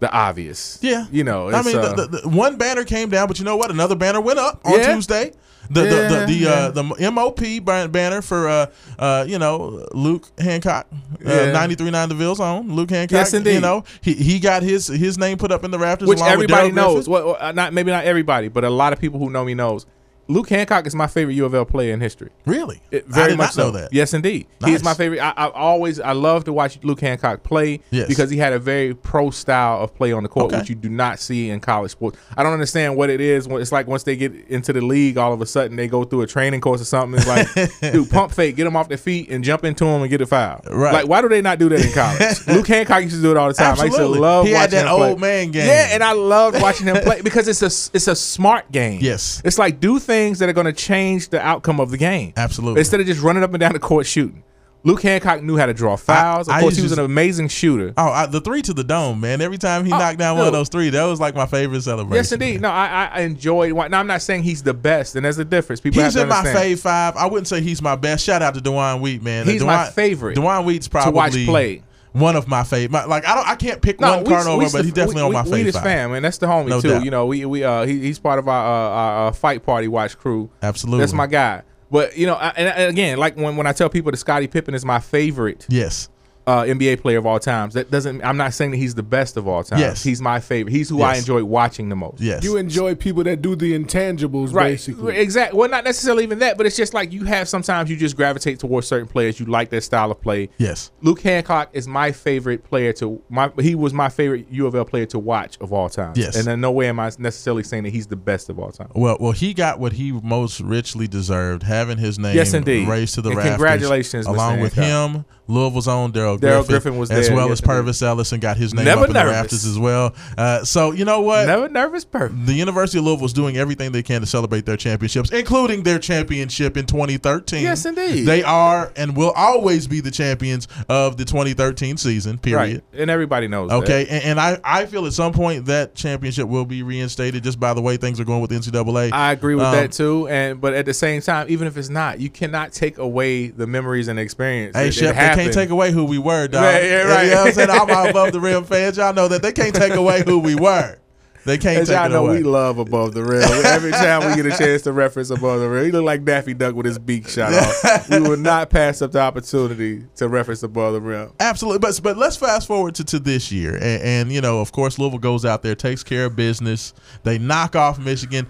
[0.00, 0.78] the obvious.
[0.82, 1.06] Yeah.
[1.10, 1.50] you know.
[1.50, 3.70] I mean, uh, the, the, the one banner came down, but you know what?
[3.70, 4.94] Another banner went up on Yeah.
[4.94, 5.32] Tuesday.
[5.70, 6.50] The Yeah, the the, the, yeah.
[6.50, 8.66] uh, the MOP banner for uh
[8.98, 11.52] uh you know Luke Hancock, uh, Yeah.
[11.66, 13.12] 93.9 The Ville's own Luke Hancock.
[13.16, 13.54] Yes, indeed.
[13.54, 16.72] You know he he got his his name put up in the rafters, which everybody
[16.72, 17.06] knows.
[17.08, 19.84] Well, well, not maybe not everybody, but a lot of people who know me knows.
[20.28, 22.28] Luke Hancock is my favorite U of L player in history.
[22.44, 22.82] Really?
[22.90, 23.70] It, very much so.
[23.70, 23.92] that.
[23.92, 24.46] Yes, indeed.
[24.60, 24.70] Nice.
[24.70, 25.20] He's my favorite.
[25.20, 28.08] I, I always, I love to watch Luke Hancock play Yes.
[28.08, 30.58] because he had a very pro style of play on the court, Okay.
[30.58, 32.18] which you do not see in college sports.
[32.36, 33.46] I don't understand what it is.
[33.46, 36.20] It's like once they get into the league, all of a sudden they go through
[36.22, 37.18] a training course or something.
[37.18, 40.10] It's like, dude, pump fake, get them off their feet and jump into them and
[40.10, 40.60] get a foul.
[40.70, 40.92] Right.
[40.92, 42.46] Like, why do they not do that in college?
[42.54, 43.80] Luke Hancock used to do it all the time.
[43.80, 45.08] I used to love He had watching that him play.
[45.10, 45.66] old man game.
[45.66, 48.98] Yeah, and I loved watching him play because it's a it's a smart game.
[49.00, 49.40] Yes.
[49.42, 52.32] it's like do things that are going to change the outcome of the game.
[52.36, 52.80] Absolutely.
[52.80, 54.42] Instead of just running up and down the court shooting.
[54.84, 56.46] Luke Hancock knew how to draw fouls.
[56.48, 57.92] Of I course, he was to- an amazing shooter.
[57.96, 59.40] Oh, I, the three to the dome, man.
[59.40, 61.82] Every time he Oh, knocked down one of those three, that was like my favorite
[61.82, 62.14] celebration.
[62.14, 62.60] Yes, indeed.
[62.60, 63.74] No, I, I- enjoyed.
[63.74, 65.80] Now, I'm not saying he's the best, and there's a difference.
[65.80, 67.16] People He's in to my fave five.
[67.16, 68.24] I wouldn't say he's my best.
[68.24, 69.46] Shout out to DeJuan Wheat, man.
[69.46, 71.82] He's my favorite DeJuan Wheat's probably to watch play.
[72.12, 73.08] One of my favorite.
[73.08, 75.22] Like I don't, I can't pick No, one we, Cardinal we, over, but he's definitely
[75.22, 76.22] we, on my we, we his fan, man.
[76.22, 76.88] That's the homie No too.
[76.90, 77.04] doubt.
[77.04, 79.88] You know, we we uh he, he's part of our, uh, our uh, fight party
[79.88, 80.50] watch crew.
[80.62, 81.00] Absolutely.
[81.00, 81.62] That's my guy.
[81.90, 84.46] But you know, I, and, and again, like when, when I tell people that Scottie
[84.46, 86.08] Pippen is my favorite Yes.
[86.48, 88.24] Uh, NBA player of all times, that doesn't.
[88.24, 89.78] I'm not saying that he's the best of all time.
[89.80, 90.02] Yes.
[90.02, 90.72] he's my favorite.
[90.72, 92.20] He's who I enjoy watching the most.
[92.20, 92.42] Yes.
[92.42, 95.16] You enjoy people that do the intangibles, Right, basically.
[95.18, 95.58] exactly.
[95.58, 98.58] Well, not necessarily even that, but it's just like you have sometimes you just gravitate
[98.58, 99.38] towards certain players.
[99.38, 100.48] You like their style of play.
[100.58, 100.90] yes.
[101.02, 103.50] Luke Hancock is my favorite player to my.
[103.60, 106.14] He was my favorite U of L player to watch of all time.
[106.16, 106.34] Yes.
[106.36, 108.88] and in no way am I necessarily saying that he's the best of all time.
[108.94, 112.88] Well, well, he got what he most richly deserved, having his name Yes, indeed.
[112.88, 113.52] raised to the And rafters.
[113.56, 114.30] congratulations, Mr.
[114.30, 115.16] along with Hancock.
[115.16, 118.38] him, Louisville's own Darrell Darrell Griffith, Griffith was as there, well yes, as Pervis Ellison
[118.38, 119.32] got his name Never up in the nervous.
[119.34, 120.14] rafters as well.
[120.36, 121.46] Uh, so you know what?
[121.46, 122.46] Never nervous, perfect.
[122.46, 125.98] the University of Louisville is doing everything they can to celebrate their championships, including their
[125.98, 127.62] championship in 2013.
[127.62, 128.26] Yes, indeed.
[128.26, 132.38] They are and will always be the champions of the 2013 season.
[132.38, 132.82] Period.
[132.92, 133.70] Right, and everybody knows.
[133.70, 134.12] Okay, that.
[134.12, 137.72] and, and I, I feel at some point that championship will be reinstated just by
[137.74, 139.12] the way things are going with the NCAA.
[139.12, 140.28] I agree with Um, that too.
[140.28, 143.66] And but at the same time, even if it's not, you cannot take away the
[143.66, 144.76] memories and experience.
[144.76, 146.62] Hey, that- Shep, they can't take away who we were, dog.
[146.62, 147.24] Yeah, yeah, right.
[147.24, 147.70] You know what I'm saying?
[147.70, 150.54] All my above the rim fans, y'all know that they can't take away who we
[150.54, 150.98] were.
[151.44, 152.38] They can't As take y'all know, away.
[152.38, 153.42] we love above the rim.
[153.64, 156.52] Every time we get a chance to reference above the rim, he look like Daffy
[156.52, 158.10] Duck with his beak shot off.
[158.10, 161.32] We will not pass up the opportunity to reference above the rim.
[161.40, 164.72] Absolutely, but but let's fast forward to, to this year, and, and you know, of
[164.72, 166.92] course, Louisville goes out there, takes care of business.
[167.22, 168.46] They knock off Michigan,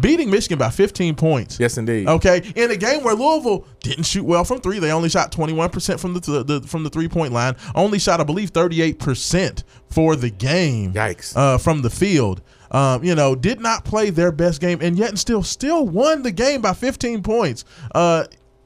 [0.00, 1.60] beating Michigan by 15 points.
[1.60, 2.08] Yes, indeed.
[2.08, 5.70] Okay, in a game where Louisville didn't shoot well from three, they only shot 21
[5.70, 7.56] percent from the, the from the three point line.
[7.74, 10.92] Only shot, I believe, 38 percent for the game.
[10.92, 11.36] Yikes.
[11.36, 12.42] Uh, from the field.
[12.70, 16.22] Um, you know, did not play their best game, and yet and still still won
[16.22, 17.66] the game by 15 points.
[17.94, 18.24] Uh,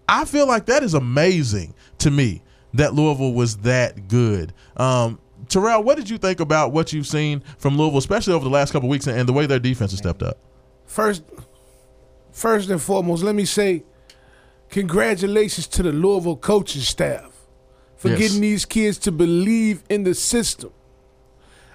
[0.08, 2.42] I feel like that is amazing to me
[2.74, 4.52] that Louisville was that good.
[4.76, 8.50] Um, Terrell, what did you think about what you've seen from Louisville, especially over the
[8.50, 10.38] last couple of weeks, and, and the way their defense has stepped up?
[10.96, 11.24] First,
[12.32, 13.82] first and foremost, let me say
[14.70, 17.30] congratulations to the Louisville coaching staff
[17.98, 18.18] for Yes.
[18.18, 20.70] getting these kids to believe in the system.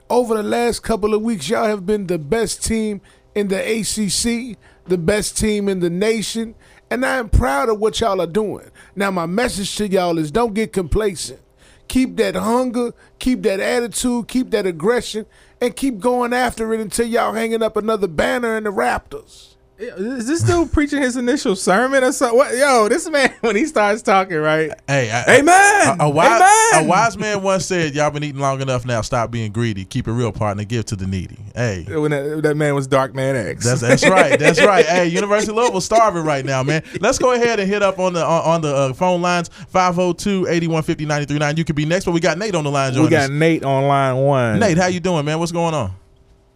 [0.09, 2.99] Over the last couple of weeks, y'all have been the best team
[3.35, 4.57] in the ACC,
[4.87, 6.55] the best team in the nation,
[6.89, 8.71] and I am proud of what y'all are doing.
[8.95, 11.41] Now, my message to y'all is don't get complacent.
[11.87, 15.27] Keep that hunger, keep that attitude, keep that aggression,
[15.61, 19.50] and keep going after it until y'all hanging up another banner in the Raptors.
[19.81, 22.37] Is this dude preaching his initial sermon or something?
[22.37, 24.71] What, yo, this man when he starts talking, right?
[24.87, 25.99] Hey, I, Amen.
[25.99, 26.85] A, a wise, Amen.
[26.85, 29.01] a wise man once said, "Y'all been eating long enough now.
[29.01, 29.83] Stop being greedy.
[29.85, 30.65] Keep it real, partner.
[30.65, 33.65] Give to the needy." Hey, When that, that man was Dark Man X.
[33.65, 34.37] That's that's right.
[34.37, 34.85] That's right.
[34.85, 36.83] Hey, University of Louisville starving right now, man.
[36.99, 41.57] Let's go ahead and hit up on the on, on the uh, phone lines 502-8150-939.
[41.57, 43.29] You could be next, but we got Nate on the line we got us.
[43.29, 44.59] Nate on line one.
[44.59, 45.39] Nate, how you doing, man?
[45.39, 45.93] What's going on?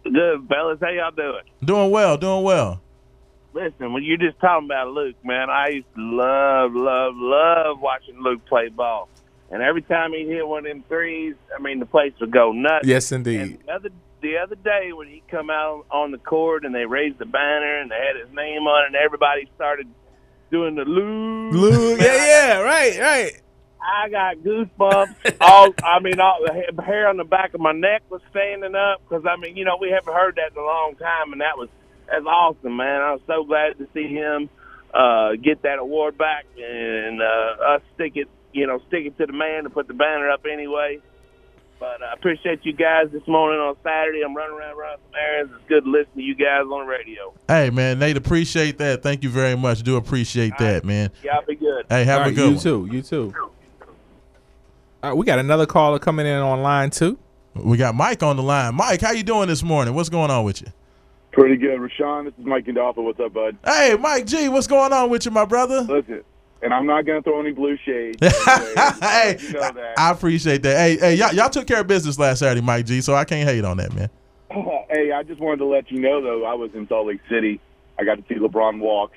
[0.04, 0.78] Good, fellas.
[0.80, 1.42] How y'all doing?
[1.64, 2.80] Doing well, doing well.
[3.56, 8.20] Listen, when you're just talking about Luke, man, I used to love, love, love watching
[8.20, 9.08] Luke play ball.
[9.50, 12.52] And every time he hit one of them threes, I mean, the place would go
[12.52, 12.86] nuts.
[12.86, 13.60] Yes, And indeed.
[13.64, 13.88] the other,
[14.20, 17.80] the other day when he come out on the court and they raised the banner
[17.80, 19.86] and they had his name on it and everybody started
[20.50, 21.54] doing the Luke.
[21.54, 23.32] Luke, yeah, yeah, right, right.
[23.80, 25.36] I got goosebumps.
[25.40, 29.00] all I mean, all the hair on the back of my neck was standing up
[29.08, 31.56] because I mean, you know, we haven't heard that in a long time, and that
[31.56, 31.70] was
[32.10, 33.00] that's awesome, man.
[33.02, 34.48] I'm so glad to see him
[34.94, 39.26] uh, get that award back and uh, us stick it, you know, stick it to
[39.26, 41.00] the man to put the banner up anyway.
[41.78, 44.22] But I appreciate you guys this morning on Saturday.
[44.24, 45.52] I'm running around running some errands.
[45.56, 47.34] It's good to listen to you guys on the radio.
[47.48, 49.02] Hey, man, Nate, appreciate that.
[49.02, 49.82] Thank you very much.
[49.82, 51.10] Do appreciate that, man.
[51.22, 51.84] Y'all be good.
[51.90, 52.88] Hey, have All a right, good you one.
[52.88, 52.88] too.
[52.90, 53.34] You too.
[55.02, 57.18] All right, we got another caller coming in on line two.
[57.54, 58.74] We got Mike on the line.
[58.74, 59.94] Mike, how you doing this morning?
[59.94, 60.68] What's going on with you?
[61.36, 62.24] Pretty good, Rashawn.
[62.24, 63.04] This is Mike Gandolfo.
[63.04, 63.58] What's up, bud?
[63.62, 65.82] Hey, Mike G, what's going on with you, my brother?
[65.82, 66.24] Listen,
[66.62, 68.16] and I'm not going to throw any blue shade.
[68.22, 69.92] hey, you know.
[69.98, 70.78] I appreciate that.
[70.78, 73.46] Hey, hey, y'all, y'all took care of business last Saturday, Mike G, so I can't
[73.46, 74.08] hate on that, man.
[74.90, 77.60] hey, I just wanted to let you know, though, I was in Salt Lake City.
[77.98, 79.12] I got to see LeBron walk.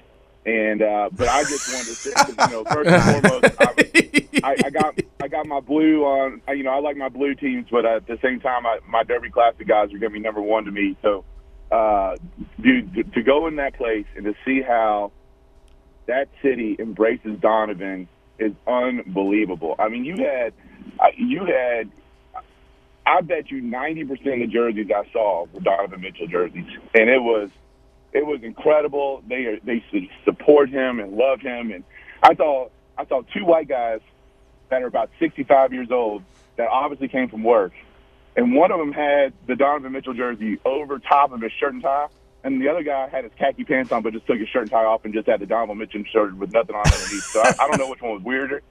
[0.45, 4.55] And uh, but I just wanted to say, you know, first and foremost, I, I,
[4.65, 6.41] I got I got my blue on.
[6.49, 9.29] You know, I like my blue teams, but at the same time, I, my Derby
[9.29, 10.97] Classic guys are going to be number one to me.
[11.01, 11.23] So,
[11.71, 12.15] uh,
[12.63, 15.11] to go in that place and to see how
[16.07, 18.07] that city embraces Donovan
[18.39, 19.75] is unbelievable.
[19.77, 20.53] I mean, you had
[21.17, 21.91] you had.
[23.05, 27.09] I bet you ninety percent of the jerseys I saw were Donovan Mitchell jerseys, and
[27.09, 27.49] it was
[28.13, 29.23] it was incredible.
[29.27, 29.83] They are, they
[30.25, 31.83] support him and love him, and
[32.23, 34.01] I saw I saw two white guys
[34.69, 36.23] that are about sixty five years old
[36.57, 37.71] that obviously came from work,
[38.35, 41.83] and one of them had the Donovan Mitchell jersey over top of his shirt and
[41.83, 42.07] tie,
[42.43, 44.71] and the other guy had his khaki pants on but just took his shirt and
[44.71, 47.23] tie off and just had the Donovan Mitchell shirt with nothing on underneath.
[47.25, 48.61] So I, I don't know which one was weirder,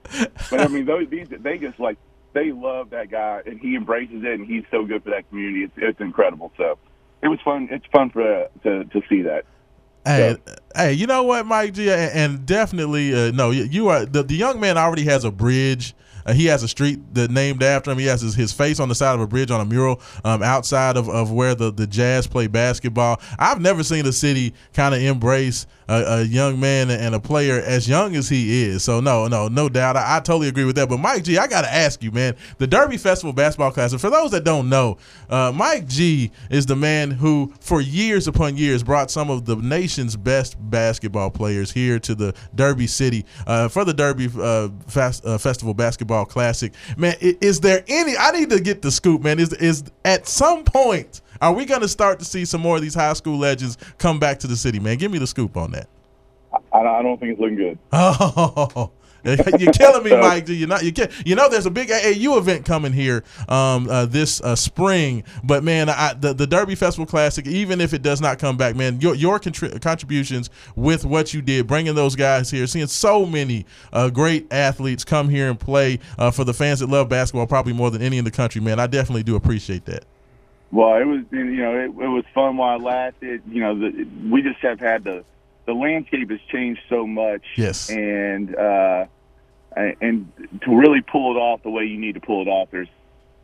[0.49, 1.97] but I mean those these they just like
[2.33, 5.63] they love that guy and he embraces it and he's so good for that community.
[5.63, 6.51] It's it's incredible.
[6.57, 6.77] So
[7.21, 7.67] it was fun.
[7.71, 9.45] It's fun for to to see that.
[10.05, 10.37] Hey,
[10.75, 14.23] hey, you know what, Mike G, and, and definitely, uh, no, you, you are the,
[14.23, 15.93] the young man already has a bridge.
[16.29, 17.97] Uh, he has a street that named after him.
[17.97, 20.43] He has his, his face on the side of a bridge on a mural um,
[20.43, 23.19] outside of, of where the, the Jazz play basketball.
[23.39, 27.59] I've never seen a city kind of embrace a, a young man and a player
[27.59, 28.83] as young as he is.
[28.83, 29.97] So no, no, no doubt.
[29.97, 30.87] I, I totally agree with that.
[30.87, 33.99] But Mike G, I got to ask you, man, the Derby Festival Basketball Classic.
[33.99, 34.97] For those that don't know,
[35.29, 39.55] uh, Mike G is the man who, for years upon years, brought some of the
[39.55, 45.25] nation's best basketball players here to the Derby City uh, for the Derby uh, Fast,
[45.25, 46.71] uh, Festival Basketball Classic.
[46.97, 48.15] Man, is there any?
[48.15, 49.39] I need to get the scoop, man.
[49.39, 51.21] Is is at some point?
[51.41, 54.19] Are we going to start to see some more of these high school legends come
[54.19, 54.97] back to the city, man?
[54.97, 55.87] Give me the scoop on that.
[56.73, 57.77] I, I don't think it's looking good.
[57.91, 58.91] Oh,
[59.59, 60.45] you're killing me, Mike.
[60.45, 60.53] G.
[60.53, 60.83] You're not.
[60.83, 64.55] You can You know, there's a big AAU event coming here um, uh, this uh,
[64.55, 65.23] spring.
[65.43, 68.75] But man, I, the the Derby Festival Classic, even if it does not come back,
[68.75, 73.25] man, your your contri- contributions with what you did, bringing those guys here, seeing so
[73.25, 77.47] many uh, great athletes come here and play uh, for the fans that love basketball,
[77.47, 78.79] probably more than any in the country, man.
[78.79, 80.05] I definitely do appreciate that.
[80.71, 83.41] Well, it was you know it, it was fun while it lasted.
[83.47, 85.23] You know, the, we just have had the
[85.65, 87.43] the landscape has changed so much.
[87.55, 87.89] Yes.
[87.89, 89.05] and uh,
[89.75, 90.31] and
[90.63, 92.87] to really pull it off the way you need to pull it off, there's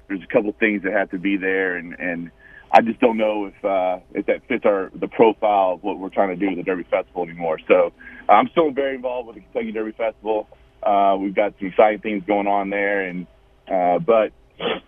[0.07, 2.31] there's a couple of things that have to be there, and and
[2.71, 6.09] I just don't know if uh, if that fits our the profile of what we're
[6.09, 7.59] trying to do with the Derby Festival anymore.
[7.67, 7.93] So
[8.27, 10.47] I'm still very involved with the Kentucky Derby Festival.
[10.83, 13.27] Uh, we've got some exciting things going on there, and
[13.67, 14.31] uh, but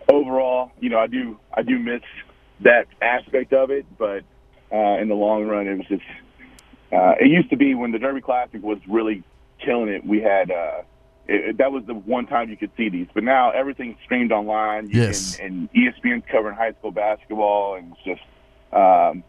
[0.08, 2.02] overall, you know, I do I do miss
[2.60, 4.24] that aspect of it, but
[4.72, 6.02] uh, in the long run, it was just
[6.92, 9.22] uh, it used to be when the Derby Classic was really
[9.64, 10.04] killing it.
[10.06, 10.82] We had uh,
[11.26, 14.88] it, that was the one time you could see these, but now everything's streamed online.
[14.90, 15.36] You Yes.
[15.36, 18.22] can, and ESPN's covering high school basketball, and it's just
[18.72, 19.22] um,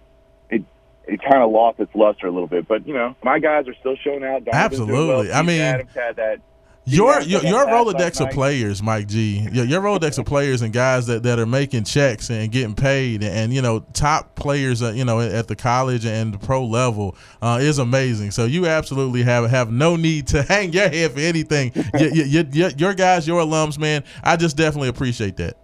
[0.49, 0.63] it
[1.05, 2.67] it kind of lost its luster a little bit.
[2.67, 4.45] But you know, my guys are still showing out.
[4.45, 5.19] Donovan's doing well.
[5.21, 5.31] Absolutely.
[5.33, 6.39] I mean, Adams had that.
[6.85, 9.47] Your your, your had that last Rolodex of players, Mike G.
[9.51, 13.23] Your, your Rolodex of players and guys that, that are making checks and getting paid,
[13.23, 17.15] and, you know top players, uh, you know at the college and the pro level
[17.43, 18.31] uh, is amazing.
[18.31, 21.71] So you absolutely have have no need to hang your head for anything.
[21.99, 24.03] your, your, your, your guys, your alums, man.
[24.23, 25.57] I just definitely appreciate that.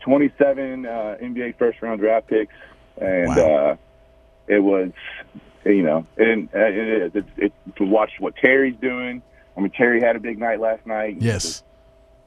[0.00, 2.52] 27 uh, NBA first round draft picks,
[3.00, 3.70] and Wow.
[3.72, 3.76] uh,
[4.46, 4.90] it was,
[5.64, 7.12] you know, and uh, it is.
[7.14, 9.22] It's, it's to watch what Terry's doing.
[9.56, 11.16] I mean, Terry had a big night last night.
[11.20, 11.62] Yes.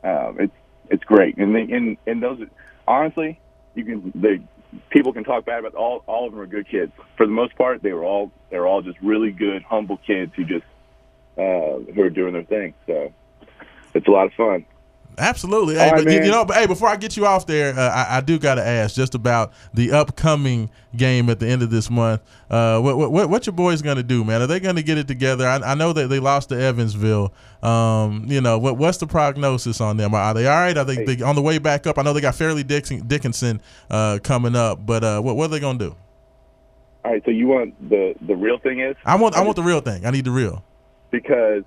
[0.03, 0.53] um, it's
[0.89, 2.39] it's great, and they, and and those
[2.87, 3.39] honestly,
[3.75, 4.41] you can they
[4.89, 6.91] people can talk bad about all all of them are good kids.
[7.15, 10.31] For the most part, they were all they were all just really good, humble kids
[10.35, 10.65] who just
[11.37, 12.73] uh, who are doing their thing.
[12.85, 13.13] So
[13.93, 14.65] it's a lot of fun.
[15.19, 15.75] Absolutely.
[15.75, 17.89] Hey, right, but you, you know, but hey, before I get you off there, uh,
[17.89, 21.71] I, I do got to ask just about the upcoming game at the end of
[21.71, 22.21] this month.
[22.51, 24.43] Uh, what, what what your boys going to do, man?
[24.43, 25.47] Are they going to get it together?
[25.47, 27.33] I, I know that they lost to Evansville.
[27.63, 30.13] Um, you know, what what's the prognosis on them?
[30.13, 30.77] Are they all right?
[30.77, 31.97] Are they, they on the way back up?
[31.97, 35.47] I know they got Fairleigh Dixon, Dickinson uh, coming up, but uh, what what are
[35.49, 35.95] they going to do?
[37.03, 39.63] All right, so you want the the real thing is I want I want the
[39.63, 40.05] real thing.
[40.05, 40.63] I need the real.
[41.09, 41.63] because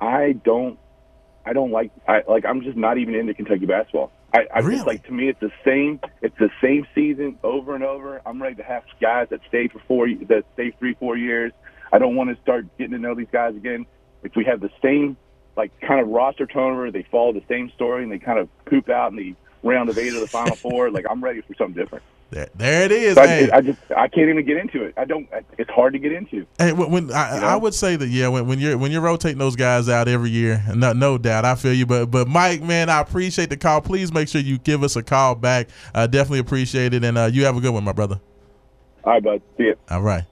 [0.00, 0.78] I don't
[1.44, 4.12] I don't like I like I'm just not even into Kentucky basketball.
[4.34, 4.76] I, I Really?
[4.76, 8.22] just like to me it's the same it's the same season over and over.
[8.24, 11.52] I'm ready to have guys that stay for four that stay three four years.
[11.92, 13.86] I don't want to start getting to know these guys again.
[14.22, 15.16] If we have the same
[15.56, 18.88] like kind of roster turnover, they follow the same story and they kind of poop
[18.88, 20.90] out in the round of eight of the final four.
[20.90, 22.04] Like I'm ready for something different.
[22.32, 23.14] There, there it is.
[23.16, 23.50] So I, Hey.
[23.50, 24.94] I just I can't even get into it.
[24.96, 25.28] I don't.
[25.58, 26.46] It's hard to get into.
[26.58, 27.46] Hey, when, I, You know?
[27.46, 30.30] I would say that yeah, when, when you're when you're rotating those guys out every
[30.30, 31.84] year, no, no doubt, I feel you.
[31.84, 33.82] But but Mike, man, I appreciate the call.
[33.82, 35.68] Please make sure you give us a call back.
[35.94, 38.18] I definitely appreciate it, and uh, you have a good one, my brother.
[39.04, 39.42] All right, bud.
[39.58, 39.74] See ya.
[39.90, 40.24] All right.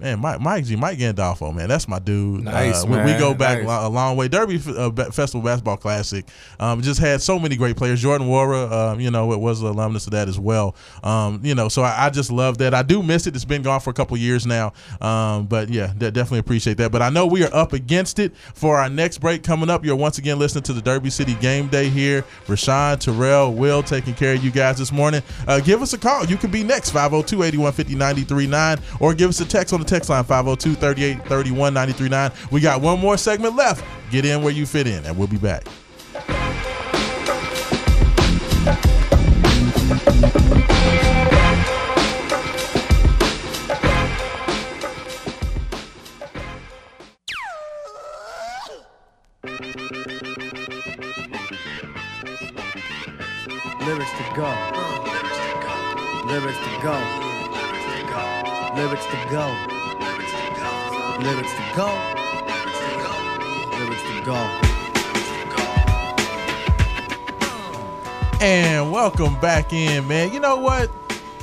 [0.00, 2.42] Man, Mike, Mike G, Mike Gandolfo, man, that's my dude.
[2.44, 3.84] Nice, uh, we- We go back Nice.
[3.84, 4.26] a long way.
[4.26, 6.26] Derby uh, Festival Basketball Classic
[6.58, 8.02] um, just had so many great players.
[8.02, 10.74] Jordan Nwora, um, you know, it was an alumnus of that as well.
[11.04, 12.74] Um, you know, so I, I just love that.
[12.74, 13.36] I do miss it.
[13.36, 16.90] It's been gone for a couple years now, um, but yeah, de- definitely appreciate that.
[16.90, 19.84] But I know we are up against it for our next break coming up.
[19.84, 22.24] You're once again listening to the Derby City Game Day here.
[22.46, 25.22] Rashawn, Terrell, Will taking care of you guys this morning.
[25.46, 26.24] Uh, give us a call.
[26.24, 30.10] You can be next 502 8150 939 or give us a text on the text
[30.10, 32.32] line 502 38 31 939.
[32.50, 33.84] We got one more segment left.
[34.10, 35.64] Get in where you fit in, and we'll be back.
[53.80, 54.50] Lyrics to go.
[56.26, 57.23] Lyrics to go.
[58.76, 59.46] Lyrics to go.
[60.00, 60.70] Lyrics to go.
[61.20, 61.88] Lyrics to go.
[63.78, 64.38] Lyrics to go.
[68.44, 70.32] And welcome back in, man.
[70.32, 70.90] You know what?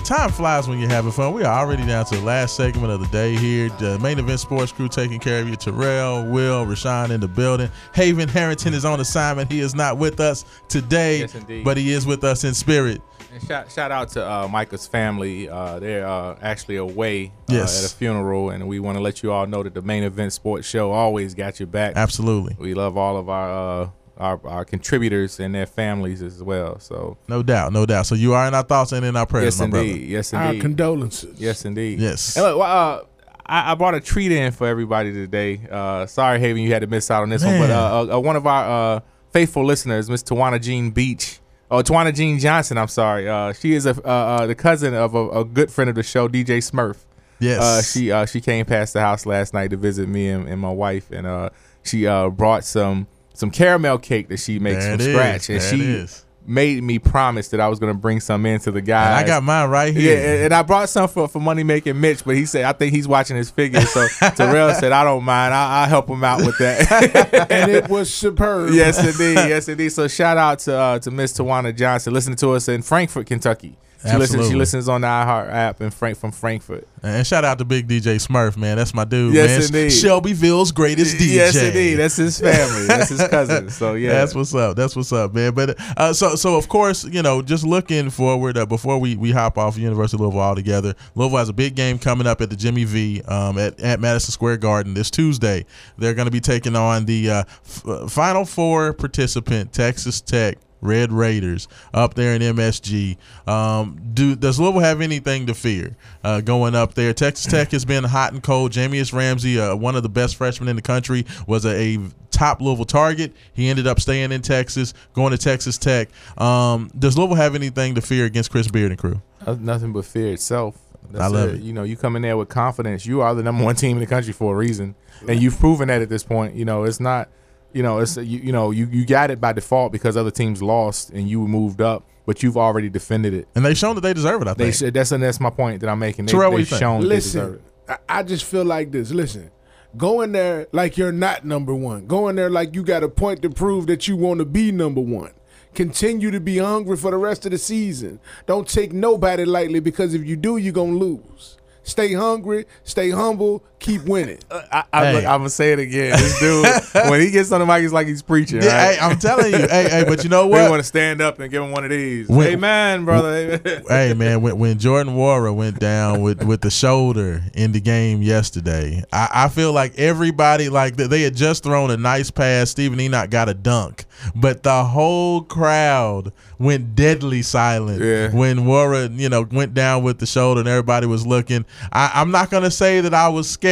[0.04, 1.32] Time flies when you're having fun.
[1.34, 3.70] We are already down to the last segment of the day here.
[3.70, 5.56] The main event sports crew taking care of you.
[5.56, 7.70] Terrell, Will, Rashawn in the building.
[7.94, 9.50] Haven Harrington is on assignment.
[9.52, 11.64] He is not with us today, Yes, indeed.
[11.64, 13.02] but he is with us in spirit.
[13.42, 15.50] And shout, shout out to uh, Micah's family.
[15.50, 17.84] Uh, they're uh, actually away uh, Yes.
[17.84, 20.34] at a funeral, and we want to let you all know that the main event
[20.34, 21.94] sports show always got your back.
[21.96, 22.56] Absolutely.
[22.60, 26.80] We love all of our uh, our, our contributors and their families as well.
[26.80, 28.06] So No doubt, no doubt.
[28.06, 29.92] So you are in our thoughts and in our prayers, yes, my indeed.
[29.94, 30.06] brother.
[30.06, 30.46] Yes, indeed.
[30.46, 31.42] Our condolences.
[31.42, 32.00] yes, indeed.
[32.00, 32.36] Yes.
[32.38, 33.04] And look, well, uh,
[33.48, 35.62] I, I brought a treat in for everybody today.
[35.72, 38.36] Uh, sorry, Haven, you had to miss out on this one, but uh, uh, one
[38.36, 39.00] of our uh,
[39.32, 41.40] faithful listeners, Miss Tawana Jean Beach.
[41.72, 42.78] Oh, Tawana Jean Johnson.
[42.78, 43.30] I'm sorry.
[43.30, 46.04] Uh, she is a, uh, uh, the cousin of a, a good friend of the
[46.04, 46.98] show, DJ Smurf.
[47.40, 47.62] Yes.
[47.62, 50.60] Uh, she uh, she came past the house last night to visit me and, and
[50.62, 51.50] my wife, and uh,
[51.84, 55.14] she uh, brought some some caramel cake that she makes There from is.
[55.16, 56.26] scratch, and she is.
[56.46, 59.06] Made me promise that I was going to bring some in to the guy.
[59.06, 60.18] And I got mine right Yeah, here.
[60.36, 62.94] and- and I brought some for, for Money Making Mitch, but he said I think
[62.94, 63.82] he's watching his figure.
[63.82, 65.54] So Terrell said I don't mind.
[65.54, 67.48] I, I'll help him out with that.
[67.52, 68.72] and it was superb.
[68.74, 69.36] yes, indeed.
[69.50, 69.90] Yes, indeed.
[69.90, 73.78] So shout out to uh, to Miss Tawana Johnson, listening to us in Frankfort, Kentucky.
[74.10, 74.48] She listens.
[74.50, 76.88] She listens on the iHeart app in Frank from Frankfort.
[77.04, 78.78] And shout out to Big DJ Smurf, man.
[78.78, 79.82] That's my dude, Yes, man.
[79.84, 79.92] indeed.
[79.96, 81.34] Shelbyville's greatest DJ.
[81.36, 81.96] Yes, indeed.
[81.96, 82.88] That's his family.
[82.88, 83.70] That's his cousin.
[83.70, 84.76] So yeah, That's what's up.
[84.76, 85.54] That's what's up, man.
[85.54, 89.32] But uh, so so of course, you know, just looking forward uh, before we we
[89.32, 90.96] hop off University of Louisville altogether.
[91.16, 94.32] Louisville has a big game coming up at the Jimmy V um, at at Madison
[94.32, 95.66] Square Garden this Tuesday.
[95.98, 100.58] They're going to be taking on the uh, f- uh, Final Four participant Texas Tech.
[100.82, 103.18] Red Raiders up there in MSG.
[103.48, 107.14] Um, do does Louisville have anything to fear uh, going up there?
[107.14, 108.72] Texas Tech has been hot and cold.
[108.72, 112.00] Jahmi'us Ramsey, uh, one of the best freshmen in the country, was a, a
[112.32, 113.34] top Louisville target.
[113.54, 116.10] He ended up staying in Texas, going to Texas Tech.
[116.38, 119.22] Um, does Louisville have anything to fear against Chris Beard and crew?
[119.46, 120.78] Uh, nothing but fear itself.
[121.12, 121.56] That's I love it.
[121.56, 121.62] it.
[121.62, 123.06] You know, you come in there with confidence.
[123.06, 124.96] You are the number one team in the country for a reason,
[125.28, 126.56] and you've proven that at this point.
[126.56, 127.30] You know, it's not.
[127.74, 130.62] You know, it's you, you know you, you got it by default because other teams
[130.62, 133.48] lost and you moved up, but you've already defended it.
[133.56, 134.48] And they've shown that they deserve it.
[134.48, 134.76] I They think.
[134.76, 136.26] should, that's and that's my point that I'm making.
[136.26, 136.80] They, Terrell, what they've you think?
[136.80, 138.02] shown they deserve Listen, it.
[138.10, 139.12] I, I just feel like this.
[139.12, 139.52] Listen,
[139.98, 142.08] go in there like you're not number one.
[142.08, 144.72] Go in there like you got a point to prove that you want to be
[144.72, 145.32] number one.
[145.74, 148.20] Continue to be hungry for the rest of the season.
[148.46, 151.58] Don't take nobody lightly because if you do, you're gonna lose.
[151.84, 154.38] Stay hungry, stay humble, keep winning.
[154.50, 155.14] Uh, I, I, Hey.
[155.16, 156.12] look, I'm gonna say it again.
[156.18, 156.66] This dude,
[157.10, 158.62] when he gets on the mic, he's like he's preaching.
[158.62, 158.96] Yeah, right?
[158.96, 159.58] hey, I'm telling you.
[159.68, 160.64] hey, hey, but you know what?
[160.64, 162.30] We want to stand up and give him one of these.
[162.30, 163.60] When- Amen, brother.
[163.90, 168.22] hey man, when, when Jordan Nwora went down with, with the shoulder in the game
[168.22, 172.70] yesterday, I, I feel like everybody like they had just thrown a nice pass.
[172.70, 174.06] Steven Enoch got a dunk,
[174.36, 178.30] but the whole crowd went deadly silent Yeah.
[178.32, 181.66] when Nwora, you know, went down with the shoulder and everybody was looking.
[181.92, 183.71] I, I'm not gonna say that I was scared.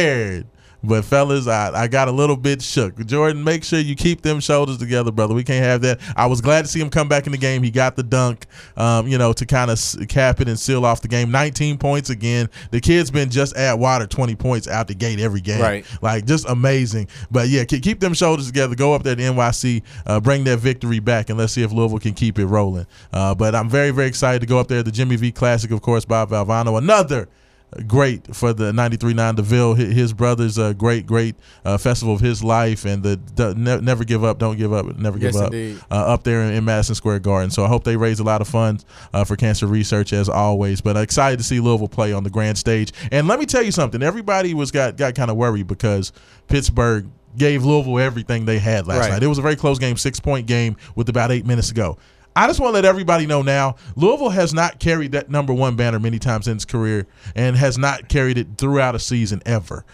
[0.82, 2.96] But fellas, I, I got a little bit shook.
[3.04, 5.34] Jordan, make sure you keep them shoulders together, brother.
[5.34, 6.00] We can't have that.
[6.16, 7.62] I was glad to see him come back in the game.
[7.62, 8.46] He got the dunk,
[8.76, 9.78] um, you know, to kind of
[10.08, 11.30] cap it and seal off the game.
[11.30, 12.48] 19 points again.
[12.70, 15.60] The kid's been just at water 20 points out the gate every game.
[15.60, 15.86] Right.
[16.00, 17.08] Like just amazing.
[17.30, 18.74] But yeah, keep, keep them shoulders together.
[18.74, 21.98] Go up there to NYC, uh, bring that victory back, and let's see if Louisville
[21.98, 22.86] can keep it rolling.
[23.12, 24.82] Uh, but I'm very, very excited to go up there.
[24.82, 26.78] The Jimmy V Classic, of course, by Valvano.
[26.78, 27.28] Another
[27.86, 29.74] great for the 93.9 The Ville.
[29.74, 34.04] His brother's a great, great uh, festival of his life, and the, the ne- Never
[34.04, 35.52] Give Up, Don't Give Up, Never Give Yes, Up
[35.90, 37.50] uh, up there in, in Madison Square Garden.
[37.50, 40.80] So I hope they raise a lot of funds uh, for cancer research as always.
[40.80, 42.92] But excited to see Louisville play on the grand stage.
[43.12, 46.12] And let me tell you something: everybody was got got kind of worried because
[46.48, 49.10] Pittsburgh gave Louisville everything they had last Right.
[49.10, 49.22] night.
[49.22, 51.96] It was a very close game, six point game with about eight minutes to go.
[52.36, 55.76] I just want to let everybody know now Louisville has not carried that number one
[55.76, 59.84] banner many times in its career and has not carried it throughout a season ever.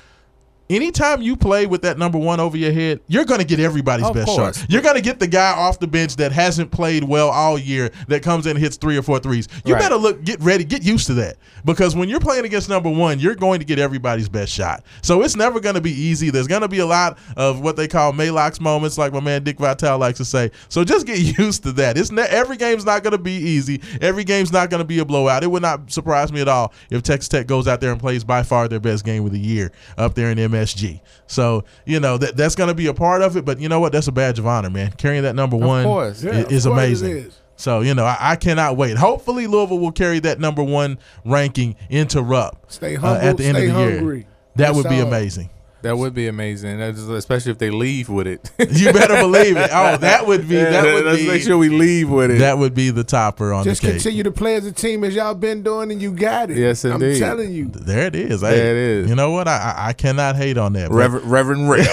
[0.69, 4.07] Anytime you play with that number one over your head, you're going to get everybody's
[4.07, 4.59] Of best course.
[4.59, 4.67] shot.
[4.71, 7.91] You're going to get the guy off the bench that hasn't played well all year
[8.09, 9.47] that comes in and hits three or four threes.
[9.65, 9.81] You Right.
[9.83, 13.21] better look, get ready, get used to that because when you're playing against number one,
[13.21, 14.83] you're going to get everybody's best shot.
[15.03, 16.31] So it's never going to be easy.
[16.31, 19.45] There's going to be a lot of what they call Maalox moments, like my man
[19.45, 20.51] Dick Vitale likes to say.
[20.69, 21.97] So just get used to that.
[21.97, 23.81] It's ne- every game's not going to be easy.
[24.01, 25.45] Every game's not going to be a blowout.
[25.45, 28.25] It would not surprise me at all if Texas Tech goes out there and plays
[28.25, 31.01] by far their best game of the year up there in MSG.
[31.27, 33.45] So you know that that's going to be a part of it.
[33.45, 33.93] But you know what?
[33.93, 34.93] That's a badge of honor, man.
[34.93, 36.23] Carrying that number one course.
[36.23, 37.17] Yeah, is course amazing.
[37.17, 37.41] is.
[37.57, 38.97] So you know, I, I cannot wait.
[38.97, 43.57] Hopefully, Louisville will carry that number one ranking into Rupp Stay uh, at the end
[43.57, 44.19] of the hungry.
[44.19, 44.27] year.
[44.57, 45.07] That would be all.
[45.07, 45.51] amazing.
[45.87, 48.51] That would be amazing, That's- especially if they leave with it.
[48.77, 49.71] You better believe it.
[49.73, 52.39] Oh, that would be that would Let's be make sure we leave with it.
[52.41, 53.97] that would be the topper on Just the cake.
[53.97, 56.57] continue to play as a team as y'all been doing, and you got it.
[56.59, 57.15] Yes, indeed.
[57.23, 57.67] I'm telling you.
[57.69, 58.41] There it is.
[58.43, 59.09] Hey, There it is.
[59.09, 59.49] You know what?
[59.49, 60.89] I I, I cannot hate on that.
[60.91, 61.87] but- Reverend, Reverend Rail.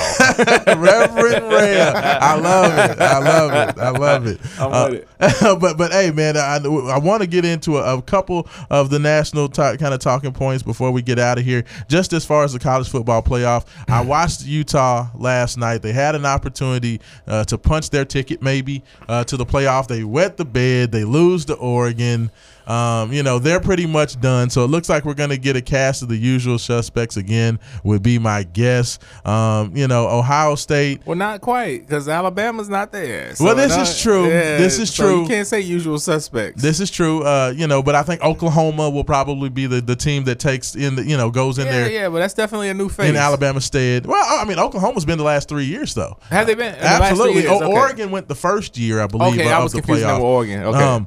[0.68, 1.82] Reverend Ray.
[1.82, 3.00] I love it.
[3.00, 3.78] I love it.
[3.80, 4.40] I love it.
[4.60, 8.02] I'm with Uh, but but hey man, I, I want to get into a, a
[8.02, 11.64] couple of the national ta- kind of talking points before we get out of here.
[11.88, 15.82] Just as far as the college football playoff, I watched Utah last night.
[15.82, 19.88] They had an opportunity uh, to punch their ticket maybe uh, to the playoff.
[19.88, 20.92] They wet the bed.
[20.92, 22.32] They lose to Oregon.
[22.68, 24.50] Um, you know they're pretty much done.
[24.50, 27.60] So it looks like we're going to get a cast of the usual suspects again.
[27.84, 29.00] Would be my guess.
[29.26, 31.02] Um, you know Ohio State.
[31.06, 33.34] well, not quite, because Alabama's not there.
[33.40, 34.24] Well, this is true.
[34.28, 35.22] This is so true.
[35.24, 36.62] You can't say usual suspects.
[36.62, 39.96] This is true, uh, you know, but I think Oklahoma will probably be the, the
[39.96, 42.70] team that takes in the, you know, goes in yeah, there yeah, but that's definitely
[42.70, 43.10] a new face.
[43.10, 44.06] in Alabama stead.
[44.06, 46.18] Well, I mean, Oklahoma's been the last three years though.
[46.30, 46.74] Have they been?
[46.76, 47.48] in the last three Absolutely.
[47.48, 47.66] O- Okay.
[47.72, 50.20] Oregon went the first year, I believe, Okay, of I was the confusing playoff.
[50.22, 50.64] Oregon.
[50.64, 51.06] Okay.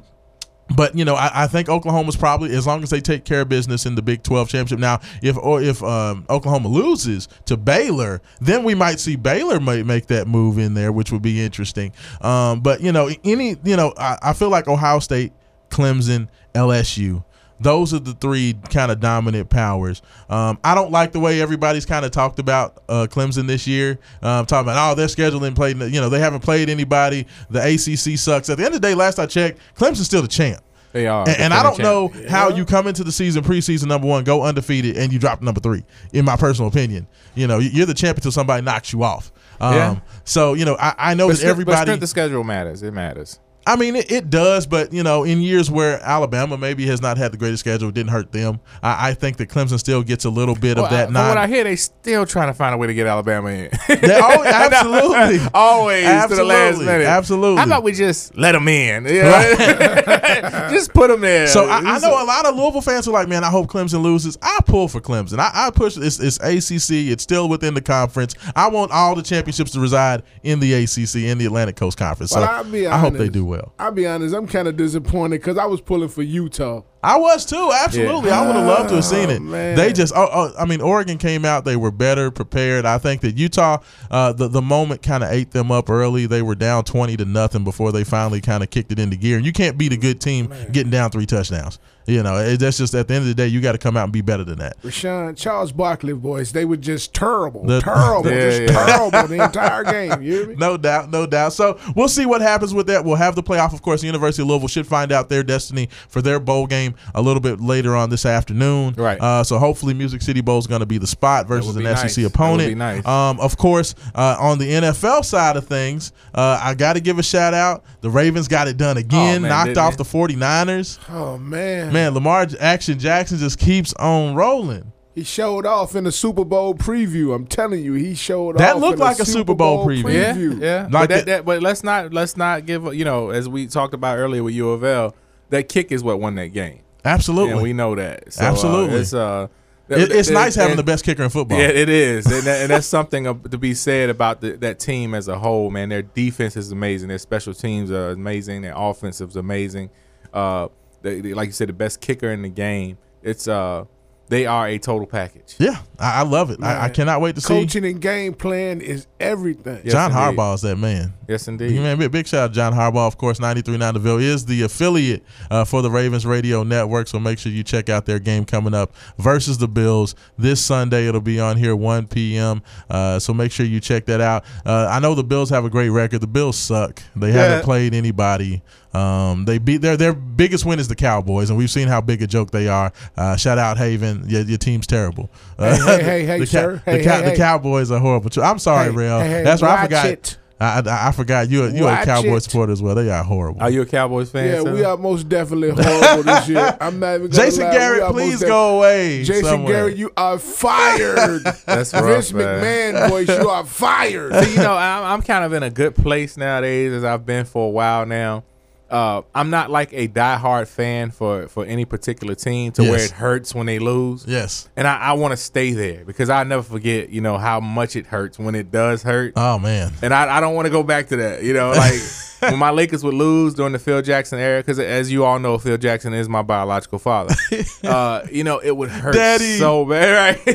[0.75, 3.49] But you know, I, I think Oklahoma's probably as long as they take care of
[3.49, 4.79] business in the Big Twelve championship.
[4.79, 9.83] Now, if or if um, Oklahoma loses to Baylor, then we might see Baylor may
[9.83, 11.93] make that move in there, which would be interesting.
[12.21, 15.31] Um, but you know, any you know, I, I feel like Ohio State,
[15.69, 17.23] Clemson, LSU.
[17.59, 20.01] Those are the three kind of dominant powers.
[20.29, 23.97] Um, I don't like the way everybody's kind of talked about uh, Clemson this year.
[24.21, 25.71] Um, talking about, oh, their schedule didn't play.
[25.71, 27.25] You know, they haven't played anybody.
[27.49, 28.49] The ACC sucks.
[28.49, 30.61] At the end of the day, last I checked, Clemson's still the champ.
[30.93, 31.27] They are.
[31.27, 34.23] And, and I don't defending know how you come into the season preseason number one,
[34.23, 35.83] go undefeated, and you drop number three.
[36.13, 39.31] In my personal opinion, you know you're the champ until somebody knocks you off.
[39.59, 39.99] Um, Yeah.
[40.23, 41.81] So you know I, I know But that strength- but everybody.
[41.81, 42.83] strength of schedule matters.
[42.83, 43.39] It matters.
[43.67, 47.17] I mean, it, it does, but you know, in years where Alabama maybe has not
[47.17, 48.59] had the greatest schedule, it didn't hurt them.
[48.81, 51.03] I, I think that Clemson still gets a little bit Well, of that.
[51.09, 53.49] I- from what I hear, they still trying to find a way to get Alabama
[53.49, 53.69] in.
[53.87, 56.85] They- oh, absolutely, Always to the last Absolutely.
[56.85, 57.07] minute.
[57.07, 57.57] Absolutely.
[57.57, 59.05] How about we just let them in?
[59.05, 60.69] Yeah.
[60.71, 61.47] just put them there.
[61.47, 64.01] So I, I know a lot of Louisville fans are like, man, I hope Clemson
[64.01, 64.37] loses.
[64.41, 65.39] I pull for Clemson.
[65.39, 65.97] I, I push.
[65.97, 67.11] It's, it's ACC.
[67.11, 68.35] It's still within the conference.
[68.55, 72.31] I want all the championships to reside in the ACC in the Atlantic Coast Conference.
[72.31, 73.56] So Well, I hope they do well.
[73.79, 74.35] I'll be honest.
[74.35, 76.83] I'm kind of disappointed because I was pulling for Utah.
[77.03, 77.71] I was too.
[77.73, 79.41] Absolutely, I would have loved to have seen it.
[79.41, 79.75] man.
[79.77, 81.63] They just, oh, oh, I mean, Oregon came out.
[81.65, 82.85] They were better prepared.
[82.85, 83.77] I think that Utah,
[84.11, 86.25] uh, the the moment kind of ate them up early.
[86.25, 89.37] They were down twenty to nothing before they finally kind of kicked it into gear.
[89.37, 91.79] And you can't beat a good team getting down three touchdowns.
[92.09, 93.97] You know, it, that's just at the end of the day, you got to come
[93.97, 94.81] out and be better than that.
[94.81, 98.85] Rashawn Charles Barkley boys, they were just terrible, The- terrible, Yeah, just yeah.
[98.85, 100.21] terrible the entire game.
[100.21, 100.55] You hear me?
[100.55, 101.51] No doubt, no doubt.
[101.51, 103.03] So we'll see what happens with that.
[103.03, 103.99] We'll have the playoff, of course.
[103.99, 107.39] The University of Louisville should find out their destiny for their bowl game a little
[107.39, 108.93] bit later on this afternoon.
[108.97, 109.19] Right.
[109.19, 111.87] Uh, so hopefully, Music City Bowl is going to be the spot versus an be
[111.89, 112.17] SEC nice.
[112.17, 112.69] Would opponent.
[112.69, 113.05] be nice.
[113.05, 117.19] Um, of course, uh, on the NFL side of things, uh, I got to give
[117.19, 117.83] a shout out.
[118.01, 120.03] The Ravens got it done again, Oh, man, knocked off they?
[120.03, 120.99] the 49ers.
[121.09, 124.91] Oh man, Man, Lamar Action Jackson just keeps on rolling.
[125.15, 127.33] he showed off in the Super Bowl preview.
[127.35, 128.81] I'm telling you, he showed That off.
[128.81, 130.13] looked in like a Super Bowl preview.
[130.13, 130.61] Yeah, preview.
[130.61, 130.81] yeah.
[130.83, 133.93] Like but, that, that, but let's not let's not give you know as we talked
[133.93, 135.15] about earlier with U of L,
[135.49, 136.79] that kick is what won that game.
[137.05, 137.53] Absolutely.
[137.53, 138.33] And we know that.
[138.33, 138.99] So, uh, Absolutely.
[138.99, 139.47] it's uh,
[139.89, 141.57] It- it's and- nice having and- the best kicker in football.
[141.57, 145.13] Yeah, it is, and, that, and that's something to be said about the, that team
[145.13, 145.69] as a whole.
[145.71, 147.07] Man, their defense is amazing.
[147.07, 148.63] Their special teams are amazing.
[148.63, 149.89] Their offense is amazing.
[150.33, 150.67] Uh,
[151.01, 152.97] they, they- like you said, the best kicker in the game.
[153.23, 153.85] It's uh,
[154.29, 155.55] they are a total package.
[155.57, 156.61] Yeah, I, I love it.
[156.61, 157.47] I, I cannot wait to see.
[157.47, 159.81] Coaching and game plan is everything.
[159.83, 160.37] Yes, John indeed.
[160.37, 161.13] Harbaugh is that man.
[161.27, 161.71] Yes, indeed.
[161.71, 163.39] You man, big, big shout out to John Harbaugh, of course.
[163.39, 167.51] 93.9 The Ville is the affiliate uh, for the Ravens Radio Network, so make sure
[167.51, 171.07] you check out their game coming up versus the Bills this Sunday.
[171.07, 172.61] It'll be on here 1 p.m.
[172.89, 174.45] Uh, so make sure you check that out.
[174.65, 176.19] Uh, I know the Bills have a great record.
[176.19, 177.01] The Bills suck.
[177.15, 178.61] They haven't played anybody.
[178.97, 182.21] Um, they beat their their biggest win is the Cowboys, and we've seen how big
[182.21, 182.91] a joke they are.
[183.15, 185.29] Uh, shout out Haven, your, your team's terrible.
[185.57, 186.81] Uh, Hey, hey, hey, hey, the, sir.
[186.85, 187.37] the, Hey, Cow- hey, the hey.
[187.37, 188.29] Cowboys are horrible.
[188.29, 188.41] Too.
[188.41, 189.19] I'm sorry, Hey, Real.
[189.19, 189.79] hey, hey, That's right.
[189.79, 190.05] I forgot.
[190.07, 190.37] it.
[190.59, 191.65] I, I, I forgot you.
[191.67, 192.95] You're a Watch Cowboys supporter as well.
[192.95, 193.61] They are horrible.
[193.61, 194.47] Are you a Cowboys fan?
[194.47, 194.73] Yeah, son?
[194.73, 196.75] we are most definitely horrible this year.
[196.81, 197.71] I'm not even Jason lie.
[197.73, 199.23] Garrett, please def- go away.
[199.23, 199.73] Jason somewhere.
[199.73, 201.43] Garrett, you are fired.
[201.67, 202.95] That's rough, Vince man.
[202.95, 204.33] McMahon, boys, you are fired.
[204.33, 207.45] So, you know, I'm, I'm kind of in a good place nowadays, as I've been
[207.45, 208.43] for a while now.
[208.89, 213.11] Uh, I'm not like a diehard fan for for any particular team to where it
[213.11, 214.25] hurts when they lose.
[214.27, 214.69] Yes.
[214.75, 217.95] And I, I want to stay there because I never forget, you know, how much
[217.95, 219.33] it hurts when it does hurt.
[219.35, 219.91] Oh man.
[220.01, 221.43] And I, I don't want to go back to that.
[221.43, 221.99] You know, like
[222.49, 225.57] when my Lakers would lose during the Phil Jackson era, because as you all know,
[225.57, 227.35] Phil Jackson is my biological father.
[227.83, 229.57] uh, you know, it would hurt Daddy.
[229.57, 230.47] so bad, right?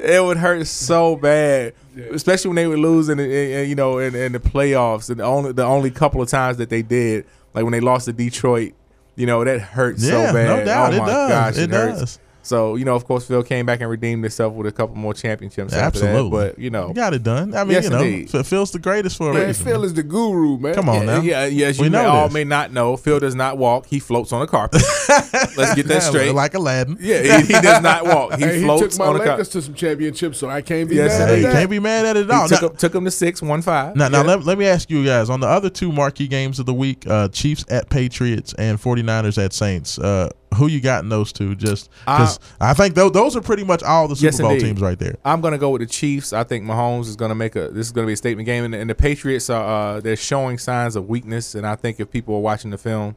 [0.00, 1.74] it would hurt so bad,
[2.10, 5.10] especially when they would lose in, the, in- in, you know in, in the playoffs.
[5.10, 8.06] And the only the only couple of times that they did, like when they lost
[8.06, 8.72] to Detroit,
[9.16, 10.92] you know that hurt Yeah, so no doubt.
[10.92, 11.30] Oh It does.
[11.30, 11.98] gosh, It hurts.
[12.00, 12.18] does.
[12.44, 15.14] So you know, of course, Phil came back and redeemed himself with a couple more
[15.14, 15.72] championships.
[15.72, 16.06] after that.
[16.08, 16.30] Absolutely.
[16.38, 17.54] but you know, You got it done.
[17.54, 18.30] I mean, Yes, you know, indeed.
[18.30, 19.64] Phil- Phil's the greatest for a Man, reason.
[19.64, 20.74] Phil is the guru, man.
[20.74, 21.20] Come on yeah, now.
[21.20, 22.96] yeah, yes, you We may, know all may not know.
[22.96, 24.82] Phil does not walk; he floats on a carpet.
[25.56, 26.32] Let's get that Yeah, straight.
[26.34, 26.96] Like Aladdin.
[27.00, 29.28] yeah, he, he does not walk; he Hey, he floats took my on a Lakers
[29.28, 29.50] carpet.
[29.52, 31.52] to some championships, so I can't be Yes, mad Hey, at you that.
[31.52, 32.42] can't be mad at it at all.
[32.48, 33.94] He took, Now, him, took him to six, one five.
[33.96, 34.26] now, now Yeah.
[34.28, 37.06] let, let me ask you guys on the other two marquee games of the week
[37.06, 39.98] uh, Chiefs at Patriots and 49ers at Saints.
[39.98, 41.54] Uh, who you got in those two?
[41.54, 44.64] Just because I think those, those are pretty much all the Super Yes, Bowl indeed.
[44.66, 45.16] teams right there.
[45.24, 46.32] I'm gonna go with the Chiefs.
[46.32, 47.68] I think Mahomes is gonna make a.
[47.68, 50.58] This is gonna be a statement game, and, and the Patriots are uh, they're showing
[50.58, 51.54] signs of weakness.
[51.54, 53.16] And I think if people are watching the film,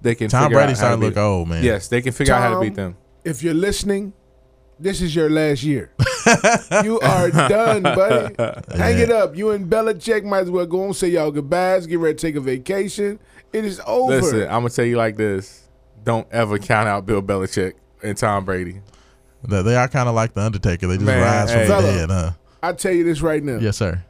[0.00, 0.28] they can.
[0.28, 1.24] Tom figure Brady starting to look them.
[1.24, 1.62] old, man.
[1.64, 2.96] Yes, they can figure out how to beat them.
[3.24, 4.12] If you're listening,
[4.78, 5.92] this is your last year.
[6.82, 8.34] you are done, buddy.
[8.76, 9.36] Hang it up.
[9.36, 11.86] You and Belichick might as well go and say y'all goodbyes.
[11.86, 13.18] Get ready to take a vacation.
[13.52, 14.20] It is over.
[14.20, 15.63] Listen, I'm gonna tell you like this:
[16.04, 18.80] Don't ever count out Bill Belichick and Tom Brady.
[19.42, 20.86] They, they are kind of like the Undertaker.
[20.86, 22.30] They just Man, rise from the dead, huh?
[22.62, 23.58] I tell you this right now.
[23.58, 24.04] Yes, sir.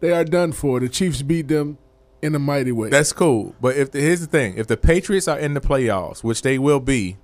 [0.00, 0.80] They are done for.
[0.80, 1.78] The Chiefs beat them
[2.22, 2.88] in a mighty way.
[2.88, 3.54] That's cool.
[3.60, 6.58] But if the, here's the thing: if the Patriots are in the playoffs, which they
[6.58, 7.16] will be,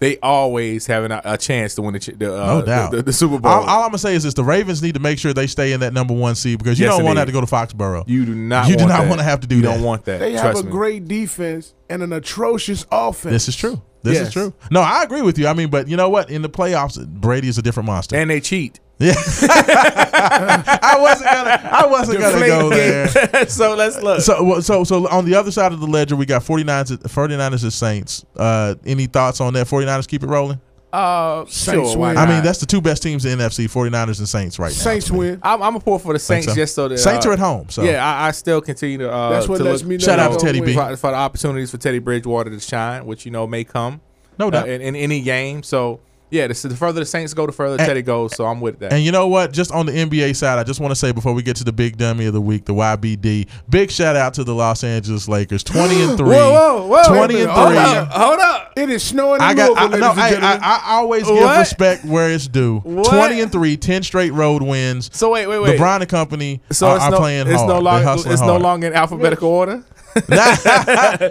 [0.00, 2.90] they always have an, a chance to win the, the, uh, No doubt.
[2.90, 3.50] the, the, the Super Bowl.
[3.52, 5.72] All, all I'm gonna say is this: the Ravens need to make sure they stay
[5.72, 7.46] in that number one seed because you Yes, don't want to have to go to
[7.46, 8.04] Foxborough.
[8.06, 8.68] you do not.
[8.68, 9.74] You do want not wanna have to do you that.
[9.74, 10.20] don't want that.
[10.20, 10.70] they have a me.
[10.70, 13.32] great defense and an atrocious offense.
[13.32, 13.80] This is true.
[14.04, 14.26] This Yes.
[14.28, 14.54] is true.
[14.70, 15.46] No, I agree with you.
[15.48, 16.30] I mean, but you know what?
[16.30, 18.14] In the playoffs, Brady is a different monster.
[18.16, 18.78] and they cheat.
[19.00, 21.70] yeah, I wasn't gonna.
[21.72, 23.08] I wasn't gonna go there.
[23.48, 24.20] so let's look.
[24.20, 27.72] So, so, so on the other side of the ledger, we got 49ers, 49ers and
[27.72, 28.24] Saints.
[28.36, 29.66] Uh, any thoughts on that?
[29.66, 30.60] 49ers keep it rolling.
[30.94, 32.16] Uh, Saints sure, win.
[32.16, 34.78] I mean, that's the two best teams in the NFC: 49ers and Saints right now.
[34.78, 35.40] Saints win.
[35.42, 36.54] I'm, I'm a pull for the Saints so?
[36.54, 37.68] just so that Saints uh, are at home.
[37.68, 39.12] So Yeah, I, I still continue to.
[39.12, 40.04] Uh, That's what to lets look, me know.
[40.04, 40.60] Shout out to Teddy.
[40.60, 40.74] B.
[40.74, 44.00] for, for the opportunities for Teddy Bridgewater to shine, which you know may come
[44.38, 44.68] no uh, doubt.
[44.68, 45.62] in, in any game.
[45.62, 46.00] So
[46.34, 48.34] yeah, the, the further the Saints go, the further And- Teddy goes.
[48.34, 48.92] So I'm with that.
[48.92, 49.52] And you know what?
[49.52, 51.72] Just on the NBA side, I just want to say before we get to the
[51.72, 55.62] big dummy of the week, the YBD, big shout out to the Los Angeles Lakers,
[55.64, 56.28] twenty and three.
[56.28, 57.02] whoa, whoa, whoa!
[57.14, 57.76] twenty and Hold three.
[57.78, 58.72] up, hold up.
[58.76, 59.78] It is snowing I got.
[59.78, 60.34] I, no, I.
[60.34, 61.58] I, I always give What?
[61.60, 62.80] respect where it's due.
[62.80, 63.06] What?
[63.06, 65.10] Twenty and three, 10 straight road wins.
[65.12, 65.78] So wait, wait, wait.
[65.78, 67.68] LeBron and company so are, it's are no, playing it's hard.
[67.68, 69.84] no They're longer it's no longer in alphabetical order.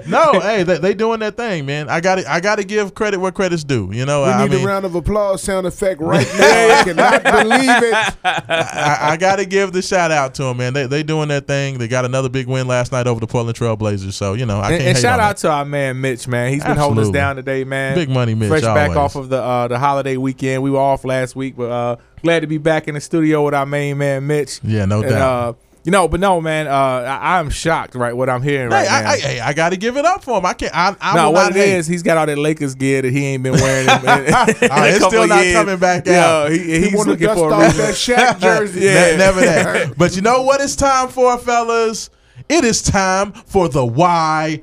[0.08, 1.90] no, hey, they, they doing that thing, man.
[1.90, 3.90] I got to I got to give credit where credit's due.
[3.92, 6.80] You know, we I need mean, a round of applause sound effect right now.
[6.80, 8.16] I cannot believe it.
[8.24, 10.74] I, I got to give the shout out to them, man.
[10.74, 11.78] They they doing that thing.
[11.78, 14.14] They got another big win last night over the Portland Trailblazers.
[14.14, 16.28] So you know, I And, can't and hate shout on out to our man Mitch,
[16.28, 16.52] man.
[16.52, 17.96] He's been holding us down today, man.
[17.96, 20.62] Big money, Mitch, Fresh back off of the uh, the holiday weekend.
[20.64, 23.54] We were off last week, but uh, glad to be back in the studio with
[23.54, 24.60] our main man Mitch.
[24.64, 25.50] Yeah, no And, doubt.
[25.50, 25.54] Uh,
[25.84, 26.68] you know, but no, man.
[26.68, 28.14] Uh, I, I'm shocked, right?
[28.16, 29.10] What I'm hearing Hey, right now.
[29.10, 30.46] I, I, hey, I got to give it up for him.
[30.46, 30.74] I can't.
[30.76, 31.74] I, I no, what not it hate.
[31.76, 33.90] is, he's got all that Lakers gear that he ain't been wearing.
[33.90, 35.56] In, in, in Uh, it's still not years.
[35.56, 36.52] coming back Yeah, out.
[36.52, 37.78] he, He he's want to looking dust for a off reason.
[37.80, 38.80] that Shaq jersey.
[38.82, 38.94] Yeah.
[39.12, 39.98] Ne- never that.
[39.98, 42.10] But you know what it's time for, fellas?
[42.50, 44.62] It is time for the YBD.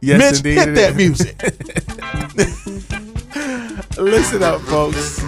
[0.00, 0.96] Yes, Mitch, indeed hit it that is.
[0.96, 1.42] music.
[3.98, 5.20] Listen up, folks.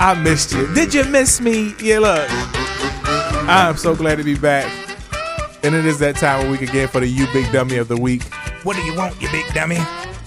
[0.00, 0.66] I missed you.
[0.74, 1.74] Did you miss me?
[1.80, 2.28] Yeah, look.
[3.48, 4.70] I am so glad to be back.
[5.62, 7.96] And it is that time of week again for the You Big Dummy of the
[7.96, 8.22] Week.
[8.64, 9.78] What do you want, you big dummy?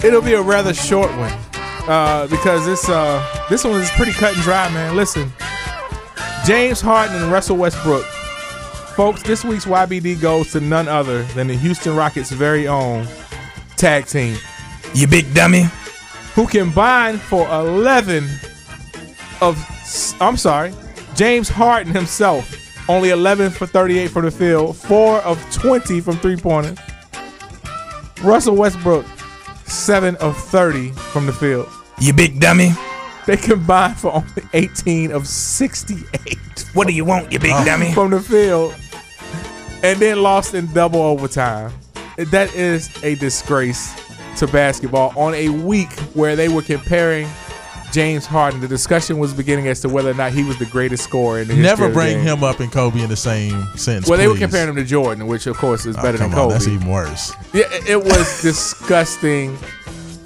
[0.03, 1.33] it'll be a rather short one
[1.87, 4.95] uh, because this uh, this one is pretty cut and dry, man.
[4.95, 5.31] Listen,
[6.45, 8.03] James Harden and Russell Westbrook,
[8.95, 9.23] folks.
[9.23, 13.07] This week's YBD goes to none other than the Houston Rockets' very own
[13.77, 14.37] tag team.
[14.93, 15.65] You big dummy.
[16.35, 18.25] Who combined for 11
[19.39, 19.57] of,
[20.19, 20.73] I'm sorry,
[21.15, 26.37] James Harden himself, only 11 for 38 from the field, 4 of 20 from three
[26.37, 26.77] pointers.
[28.23, 29.05] Russell Westbrook,
[29.65, 31.67] 7 of 30 from the field.
[31.99, 32.71] You big dummy.
[33.25, 36.65] They combined for only 18 of 68.
[36.73, 37.91] What do you want, you big dummy?
[37.93, 38.75] From the field.
[39.83, 41.71] And then lost in double overtime.
[42.17, 43.93] That is a disgrace
[44.37, 47.27] to basketball on a week where they were comparing
[47.95, 48.59] James Harden.
[48.59, 51.47] The discussion was beginning as to whether or not he was the greatest scorer in
[51.47, 52.25] the history Never of the bring game.
[52.25, 54.09] him up and Kobe in the same sentence.
[54.09, 56.39] Well, they were comparing him to Jordan, which of course is Oh, better come than
[56.39, 56.53] on, Kobe.
[56.53, 57.31] that's even worse.
[57.53, 59.57] Yeah, it- it was disgusting.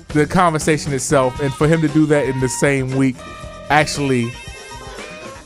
[0.10, 3.16] The conversation itself, and for him to do that in the same week,
[3.70, 4.34] actually,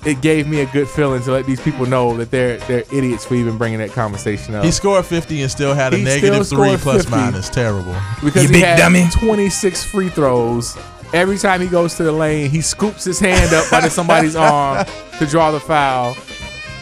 [0.06, 3.26] it gave me a good feeling to let these people know that they're they're idiots
[3.26, 4.64] for even bringing that conversation up.
[4.64, 7.12] He scored 50 and still had a He three plus 50.
[7.12, 7.50] minus.
[7.50, 7.94] Terrible.
[8.24, 9.10] because You he big had dummy.
[9.12, 10.78] 26 free throws.
[11.14, 14.86] Every time he goes to the lane, he scoops his hand up under somebody's arm
[15.20, 16.16] to draw the foul.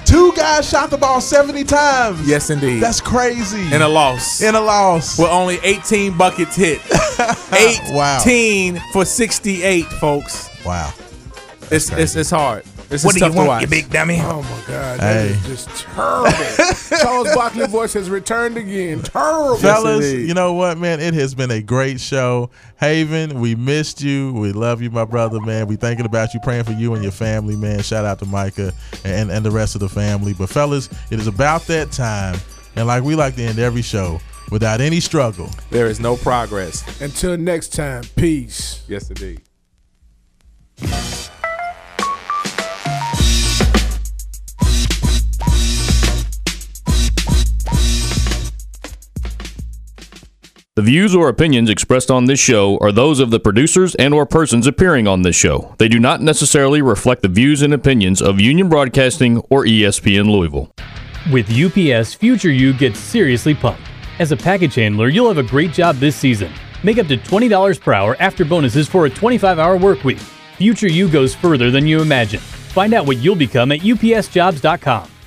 [0.05, 2.27] Two guys shot the ball 70 times.
[2.27, 2.79] Yes, indeed.
[2.81, 3.73] That's crazy.
[3.73, 4.41] in a loss.
[4.41, 5.17] in a loss.
[5.19, 6.79] with only 18 buckets hit.
[7.53, 8.81] 18 Wow.
[8.93, 10.49] for 68, folks.
[10.65, 10.93] wow.
[11.69, 12.63] It's, it's it's hard.
[12.91, 13.61] This What is do tough you to want, watch.
[13.61, 14.19] you big dummy?
[14.21, 15.27] Oh my God, that Hey.
[15.33, 16.31] is just terrible.
[17.01, 19.01] Charles Barkley voice has returned again.
[19.01, 19.55] Terrible.
[19.55, 20.27] Fellas, indeed.
[20.27, 20.99] you know what, man?
[20.99, 22.49] It has been a great show.
[22.81, 24.33] Haven, we missed you.
[24.33, 25.67] We love you, my brother, man.
[25.67, 27.81] We thinking about you, praying for you and your family, man.
[27.81, 28.73] Shout out to Micah
[29.05, 30.33] and, and the rest of the family.
[30.33, 32.37] But fellas, it is about that time.
[32.75, 34.19] And like we like to end every show,
[34.51, 35.49] without any struggle.
[35.69, 36.83] There is no progress.
[36.99, 38.83] Until next time, peace.
[38.89, 39.41] Yes, indeed.
[50.77, 54.25] The views or opinions expressed on this show are those of the producers and or
[54.25, 55.75] persons appearing on this show.
[55.79, 60.71] They do not necessarily reflect the views and opinions of Union Broadcasting or ESPN Louisville.
[61.29, 63.81] With UPS, future you gets seriously pumped.
[64.19, 66.53] As a package handler, you'll have a great job this season.
[66.85, 70.19] Make up to $20 per hour after bonuses for a 25 hour work week.
[70.55, 72.39] Future you goes further than you imagine.
[72.39, 75.10] Find out what you'll become at upsjobs.com.